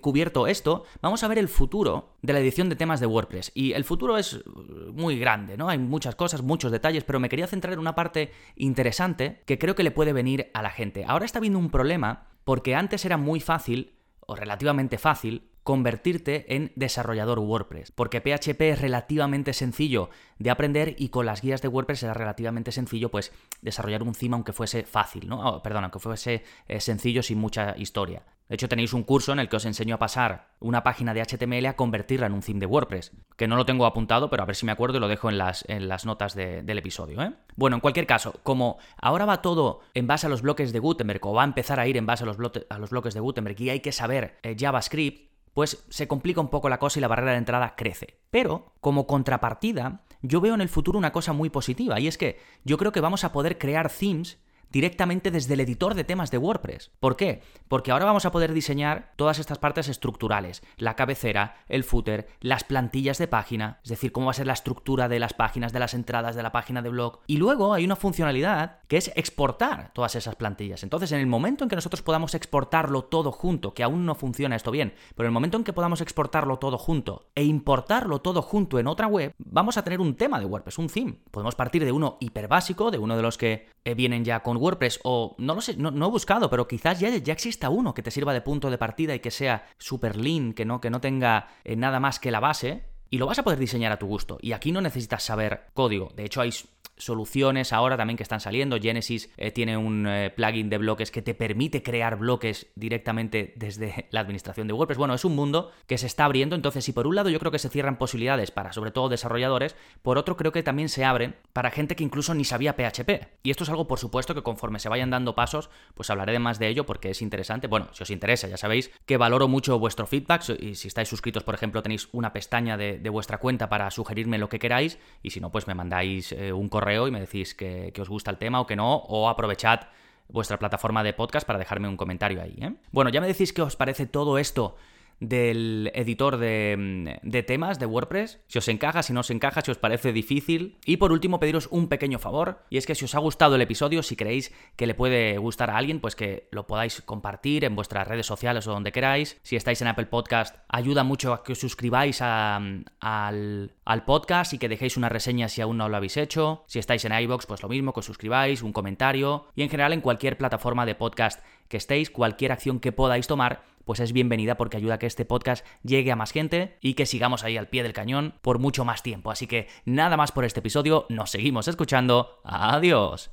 cubierto 0.00 0.46
esto, 0.46 0.84
vamos 1.02 1.22
a 1.24 1.28
ver 1.28 1.36
el 1.36 1.48
futuro 1.48 2.16
de 2.22 2.32
la 2.32 2.40
edición 2.40 2.70
de 2.70 2.76
temas 2.76 3.00
de 3.00 3.06
WordPress. 3.06 3.52
Y 3.54 3.72
el 3.72 3.84
futuro 3.84 4.16
es 4.16 4.34
uh, 4.34 4.92
muy 4.94 5.18
grande, 5.18 5.58
¿no? 5.58 5.68
Hay 5.68 5.78
muchas 5.78 6.14
cosas, 6.14 6.42
muchos 6.42 6.72
detalles, 6.72 7.04
pero 7.04 7.20
me 7.20 7.28
quería 7.28 7.46
centrar 7.46 7.74
en 7.74 7.80
una 7.80 7.94
parte 7.94 8.32
interesante 8.56 9.42
que 9.44 9.58
creo 9.58 9.74
que 9.74 9.82
le 9.82 9.90
puede 9.90 10.14
venir 10.14 10.50
a 10.54 10.62
la 10.62 10.70
gente. 10.70 11.04
Ahora 11.06 11.26
está 11.26 11.38
habiendo 11.38 11.58
un 11.58 11.70
problema 11.70 12.28
porque 12.44 12.74
antes 12.74 13.04
era 13.04 13.18
muy 13.18 13.40
fácil 13.40 13.92
o 14.26 14.36
relativamente 14.36 14.96
fácil 14.96 15.50
convertirte 15.70 16.56
en 16.56 16.72
desarrollador 16.74 17.38
WordPress, 17.38 17.92
porque 17.92 18.20
PHP 18.20 18.60
es 18.72 18.80
relativamente 18.80 19.52
sencillo 19.52 20.10
de 20.40 20.50
aprender 20.50 20.96
y 20.98 21.10
con 21.10 21.26
las 21.26 21.42
guías 21.42 21.62
de 21.62 21.68
WordPress 21.68 22.02
era 22.02 22.12
relativamente 22.12 22.72
sencillo 22.72 23.08
pues 23.08 23.30
desarrollar 23.62 24.02
un 24.02 24.12
theme 24.12 24.34
aunque 24.34 24.52
fuese 24.52 24.82
fácil, 24.82 25.28
¿no? 25.28 25.40
Oh, 25.40 25.62
perdón, 25.62 25.84
aunque 25.84 26.00
fuese 26.00 26.42
eh, 26.66 26.80
sencillo 26.80 27.22
sin 27.22 27.38
mucha 27.38 27.76
historia. 27.78 28.24
De 28.48 28.56
hecho, 28.56 28.68
tenéis 28.68 28.92
un 28.94 29.04
curso 29.04 29.32
en 29.32 29.38
el 29.38 29.48
que 29.48 29.54
os 29.54 29.64
enseño 29.64 29.94
a 29.94 30.00
pasar 30.00 30.48
una 30.58 30.82
página 30.82 31.14
de 31.14 31.22
HTML 31.22 31.66
a 31.66 31.76
convertirla 31.76 32.26
en 32.26 32.32
un 32.32 32.40
theme 32.40 32.58
de 32.58 32.66
WordPress, 32.66 33.12
que 33.36 33.46
no 33.46 33.54
lo 33.54 33.64
tengo 33.64 33.86
apuntado, 33.86 34.28
pero 34.28 34.42
a 34.42 34.46
ver 34.46 34.56
si 34.56 34.66
me 34.66 34.72
acuerdo 34.72 34.96
y 34.96 35.00
lo 35.00 35.06
dejo 35.06 35.30
en 35.30 35.38
las, 35.38 35.64
en 35.68 35.86
las 35.86 36.04
notas 36.04 36.34
del 36.34 36.78
episodio. 36.78 37.22
¿eh? 37.22 37.32
Bueno, 37.54 37.76
en 37.76 37.80
cualquier 37.80 38.08
caso, 38.08 38.40
como 38.42 38.78
ahora 38.96 39.24
va 39.24 39.40
todo 39.40 39.82
en 39.94 40.08
base 40.08 40.26
a 40.26 40.30
los 40.30 40.42
bloques 40.42 40.72
de 40.72 40.80
Gutenberg, 40.80 41.24
o 41.24 41.32
va 41.32 41.42
a 41.42 41.44
empezar 41.44 41.78
a 41.78 41.86
ir 41.86 41.96
en 41.96 42.06
base 42.06 42.24
a 42.24 42.26
los, 42.26 42.38
a 42.68 42.78
los 42.80 42.90
bloques 42.90 43.14
de 43.14 43.20
Gutenberg, 43.20 43.60
y 43.60 43.70
hay 43.70 43.78
que 43.78 43.92
saber 43.92 44.36
eh, 44.42 44.56
JavaScript, 44.58 45.29
pues 45.54 45.84
se 45.88 46.08
complica 46.08 46.40
un 46.40 46.48
poco 46.48 46.68
la 46.68 46.78
cosa 46.78 46.98
y 46.98 47.02
la 47.02 47.08
barrera 47.08 47.32
de 47.32 47.38
entrada 47.38 47.74
crece. 47.76 48.20
Pero, 48.30 48.72
como 48.80 49.06
contrapartida, 49.06 50.04
yo 50.22 50.40
veo 50.40 50.54
en 50.54 50.60
el 50.60 50.68
futuro 50.68 50.98
una 50.98 51.12
cosa 51.12 51.32
muy 51.32 51.50
positiva, 51.50 51.98
y 52.00 52.06
es 52.06 52.18
que 52.18 52.38
yo 52.64 52.78
creo 52.78 52.92
que 52.92 53.00
vamos 53.00 53.24
a 53.24 53.32
poder 53.32 53.58
crear 53.58 53.90
themes 53.90 54.38
directamente 54.70 55.30
desde 55.30 55.54
el 55.54 55.60
editor 55.60 55.94
de 55.94 56.04
temas 56.04 56.30
de 56.30 56.38
WordPress. 56.38 56.90
¿Por 57.00 57.16
qué? 57.16 57.42
Porque 57.68 57.90
ahora 57.90 58.04
vamos 58.04 58.24
a 58.24 58.32
poder 58.32 58.52
diseñar 58.52 59.12
todas 59.16 59.38
estas 59.38 59.58
partes 59.58 59.88
estructurales, 59.88 60.62
la 60.76 60.96
cabecera, 60.96 61.56
el 61.68 61.84
footer, 61.84 62.28
las 62.40 62.64
plantillas 62.64 63.18
de 63.18 63.28
página, 63.28 63.80
es 63.82 63.90
decir, 63.90 64.12
cómo 64.12 64.26
va 64.26 64.32
a 64.32 64.34
ser 64.34 64.46
la 64.46 64.52
estructura 64.52 65.08
de 65.08 65.18
las 65.18 65.34
páginas, 65.34 65.72
de 65.72 65.80
las 65.80 65.94
entradas 65.94 66.34
de 66.34 66.42
la 66.42 66.52
página 66.52 66.82
de 66.82 66.90
blog. 66.90 67.20
Y 67.26 67.36
luego 67.36 67.74
hay 67.74 67.84
una 67.84 67.96
funcionalidad 67.96 68.78
que 68.88 68.96
es 68.96 69.12
exportar 69.14 69.92
todas 69.92 70.14
esas 70.14 70.36
plantillas. 70.36 70.82
Entonces, 70.82 71.12
en 71.12 71.20
el 71.20 71.26
momento 71.26 71.64
en 71.64 71.70
que 71.70 71.76
nosotros 71.76 72.02
podamos 72.02 72.34
exportarlo 72.34 73.04
todo 73.04 73.32
junto, 73.32 73.74
que 73.74 73.82
aún 73.82 74.06
no 74.06 74.14
funciona 74.14 74.56
esto 74.56 74.70
bien, 74.70 74.94
pero 75.14 75.26
en 75.26 75.30
el 75.30 75.34
momento 75.34 75.56
en 75.56 75.64
que 75.64 75.72
podamos 75.72 76.00
exportarlo 76.00 76.58
todo 76.58 76.78
junto 76.78 77.30
e 77.34 77.44
importarlo 77.44 78.20
todo 78.20 78.42
junto 78.42 78.78
en 78.78 78.86
otra 78.86 79.06
web, 79.06 79.32
vamos 79.38 79.76
a 79.76 79.84
tener 79.84 80.00
un 80.00 80.14
tema 80.14 80.38
de 80.38 80.46
WordPress, 80.46 80.78
un 80.78 80.88
theme. 80.88 81.18
Podemos 81.30 81.54
partir 81.54 81.84
de 81.84 81.92
uno 81.92 82.16
hiper 82.20 82.48
básico, 82.48 82.90
de 82.90 82.98
uno 82.98 83.16
de 83.16 83.22
los 83.22 83.38
que 83.38 83.68
eh, 83.84 83.94
vienen 83.94 84.24
ya 84.24 84.40
con 84.40 84.56
WordPress 84.60 85.00
o 85.04 85.34
no 85.38 85.54
lo 85.54 85.60
sé, 85.60 85.76
no, 85.76 85.90
he 85.90 86.10
buscado, 86.10 86.50
pero 86.50 86.68
quizás 86.68 87.00
ya, 87.00 87.08
ya 87.08 87.32
exista 87.32 87.70
uno 87.70 87.94
que 87.94 88.02
te 88.02 88.10
sirva 88.10 88.32
de 88.32 88.40
punto 88.40 88.70
de 88.70 88.78
partida 88.78 89.14
y 89.14 89.20
que 89.20 89.30
sea 89.30 89.66
super 89.78 90.16
lean, 90.16 90.52
que 90.52 90.64
no, 90.64 90.80
que 90.80 90.90
no 90.90 91.00
tenga 91.00 91.48
eh, 91.64 91.76
nada 91.76 92.00
más 92.00 92.20
que 92.20 92.30
la 92.30 92.40
base. 92.40 92.84
Y 93.12 93.18
lo 93.18 93.26
vas 93.26 93.40
a 93.40 93.42
poder 93.42 93.58
diseñar 93.58 93.90
a 93.90 93.98
tu 93.98 94.06
gusto. 94.06 94.38
Y 94.40 94.52
aquí 94.52 94.70
no 94.70 94.80
necesitas 94.80 95.24
saber 95.24 95.66
código. 95.74 96.12
De 96.14 96.24
hecho, 96.24 96.42
hay 96.42 96.52
soluciones 97.00 97.72
ahora 97.72 97.96
también 97.96 98.16
que 98.16 98.22
están 98.22 98.40
saliendo. 98.40 98.78
Genesis 98.80 99.30
eh, 99.36 99.50
tiene 99.50 99.76
un 99.76 100.06
eh, 100.06 100.30
plugin 100.30 100.68
de 100.70 100.78
bloques 100.78 101.10
que 101.10 101.22
te 101.22 101.34
permite 101.34 101.82
crear 101.82 102.16
bloques 102.16 102.68
directamente 102.74 103.52
desde 103.56 104.06
la 104.10 104.20
administración 104.20 104.66
de 104.66 104.74
WordPress. 104.74 104.98
Bueno, 104.98 105.14
es 105.14 105.24
un 105.24 105.34
mundo 105.34 105.72
que 105.86 105.98
se 105.98 106.06
está 106.06 106.24
abriendo, 106.24 106.56
entonces 106.56 106.84
si 106.84 106.92
por 106.92 107.06
un 107.06 107.14
lado 107.14 107.30
yo 107.30 107.38
creo 107.38 107.52
que 107.52 107.58
se 107.58 107.68
cierran 107.68 107.96
posibilidades 107.96 108.50
para 108.50 108.72
sobre 108.72 108.90
todo 108.90 109.08
desarrolladores, 109.08 109.76
por 110.02 110.18
otro 110.18 110.36
creo 110.36 110.52
que 110.52 110.62
también 110.62 110.88
se 110.88 111.04
abren 111.04 111.36
para 111.52 111.70
gente 111.70 111.96
que 111.96 112.04
incluso 112.04 112.34
ni 112.34 112.44
sabía 112.44 112.74
PHP. 112.74 113.28
Y 113.42 113.50
esto 113.50 113.64
es 113.64 113.70
algo 113.70 113.86
por 113.86 113.98
supuesto 113.98 114.34
que 114.34 114.42
conforme 114.42 114.78
se 114.78 114.88
vayan 114.88 115.10
dando 115.10 115.34
pasos, 115.34 115.70
pues 115.94 116.10
hablaré 116.10 116.32
de 116.32 116.38
más 116.38 116.58
de 116.58 116.68
ello 116.68 116.86
porque 116.86 117.10
es 117.10 117.22
interesante. 117.22 117.66
Bueno, 117.66 117.88
si 117.92 118.02
os 118.02 118.10
interesa, 118.10 118.48
ya 118.48 118.56
sabéis 118.56 118.90
que 119.06 119.16
valoro 119.16 119.48
mucho 119.48 119.78
vuestro 119.78 120.06
feedback 120.06 120.42
y 120.60 120.74
si 120.74 120.88
estáis 120.88 121.08
suscritos, 121.08 121.42
por 121.42 121.54
ejemplo, 121.54 121.82
tenéis 121.82 122.08
una 122.12 122.32
pestaña 122.32 122.76
de, 122.76 123.10
vuestra 123.10 123.38
cuenta 123.38 123.68
para 123.68 123.90
sugerirme 123.90 124.38
lo 124.38 124.48
que 124.48 124.60
queráis 124.60 124.98
y 125.22 125.30
si 125.30 125.40
no, 125.40 125.50
pues 125.50 125.66
me 125.66 125.74
mandáis 125.74 126.30
eh, 126.30 126.52
un 126.52 126.68
correo 126.70 127.06
y 127.06 127.10
me 127.10 127.20
decís 127.20 127.54
que, 127.54 127.92
os 128.00 128.08
gusta 128.08 128.30
el 128.30 128.38
tema 128.38 128.60
o 128.60 128.66
que 128.66 128.76
no, 128.76 128.96
o 128.96 129.28
aprovechad 129.28 129.88
vuestra 130.28 130.58
plataforma 130.58 131.02
de 131.02 131.12
podcast 131.12 131.46
para 131.46 131.58
dejarme 131.58 131.88
un 131.88 131.96
comentario 131.96 132.40
ahí. 132.40 132.56
¿eh? 132.62 132.72
Bueno, 132.92 133.10
ya 133.10 133.20
me 133.20 133.26
decís 133.26 133.52
qué 133.52 133.62
os 133.62 133.76
parece 133.76 134.06
todo 134.06 134.38
esto 134.38 134.76
del 135.20 135.92
editor 135.94 136.38
de, 136.38 137.18
de, 137.22 137.42
temas 137.42 137.78
de 137.78 137.86
WordPress, 137.86 138.40
si 138.48 138.58
os 138.58 138.68
encaja, 138.68 139.02
si 139.02 139.12
no 139.12 139.20
os 139.20 139.30
encaja, 139.30 139.60
si 139.60 139.70
os 139.70 139.78
parece 139.78 140.12
difícil. 140.12 140.78
Y 140.84 140.96
por 140.96 141.12
último, 141.12 141.38
pediros 141.38 141.68
un 141.70 141.88
pequeño 141.88 142.18
favor, 142.18 142.64
y 142.70 142.78
es 142.78 142.86
que 142.86 142.94
si 142.94 143.04
os 143.04 143.14
ha 143.14 143.18
gustado 143.18 143.54
el 143.54 143.62
episodio, 143.62 144.02
si 144.02 144.16
creéis 144.16 144.52
que 144.76 144.86
le 144.86 144.94
puede 144.94 145.38
gustar 145.38 145.70
a 145.70 145.76
alguien, 145.76 146.00
pues 146.00 146.16
que 146.16 146.48
lo 146.50 146.66
podáis 146.66 147.02
compartir 147.02 147.64
en 147.64 147.76
vuestras 147.76 148.08
redes 148.08 148.26
sociales 148.26 148.66
o 148.66 148.72
donde 148.72 148.92
queráis. 148.92 149.38
Si 149.42 149.56
estáis 149.56 149.82
en 149.82 149.88
Apple 149.88 150.06
Podcast, 150.06 150.56
ayuda 150.68 151.04
mucho 151.04 151.32
a 151.32 151.44
que 151.44 151.52
os 151.52 151.60
suscribáis 151.60 152.22
al, 152.22 152.86
al, 153.00 154.04
podcast 154.04 154.54
y 154.54 154.58
que 154.58 154.68
dejéis 154.68 154.96
una 154.96 155.08
reseña 155.08 155.48
si 155.48 155.60
aún 155.60 155.76
no 155.76 155.88
lo 155.88 155.96
habéis 155.96 156.16
hecho. 156.16 156.64
Si 156.66 156.78
estáis 156.78 157.04
en 157.04 157.12
iBox, 157.12 157.46
pues 157.46 157.62
lo 157.62 157.68
mismo, 157.68 157.92
que 157.92 158.00
os 158.00 158.06
suscribáis, 158.06 158.62
un 158.62 158.72
comentario. 158.72 159.46
Y 159.54 159.62
en 159.62 159.68
general 159.68 159.92
en 159.92 160.00
cualquier 160.00 160.38
plataforma 160.38 160.86
de 160.86 160.94
podcast 160.94 161.44
que 161.68 161.76
estéis, 161.76 162.10
cualquier 162.10 162.52
acción 162.52 162.80
que 162.80 162.92
podáis 162.92 163.26
tomar 163.26 163.62
pues 163.84 164.00
es 164.00 164.12
bienvenida 164.12 164.56
porque 164.56 164.76
ayuda 164.76 164.94
a 164.94 164.98
que 164.98 165.06
este 165.06 165.24
podcast 165.24 165.66
llegue 165.82 166.12
a 166.12 166.16
más 166.16 166.32
gente 166.32 166.78
y 166.80 166.94
que 166.94 167.06
sigamos 167.06 167.44
ahí 167.44 167.56
al 167.56 167.68
pie 167.68 167.82
del 167.82 167.92
cañón 167.92 168.34
por 168.42 168.58
mucho 168.58 168.84
más 168.84 169.02
tiempo. 169.02 169.30
Así 169.30 169.46
que 169.46 169.68
nada 169.84 170.16
más 170.16 170.32
por 170.32 170.44
este 170.44 170.60
episodio, 170.60 171.06
nos 171.08 171.30
seguimos 171.30 171.68
escuchando. 171.68 172.40
Adiós. 172.44 173.30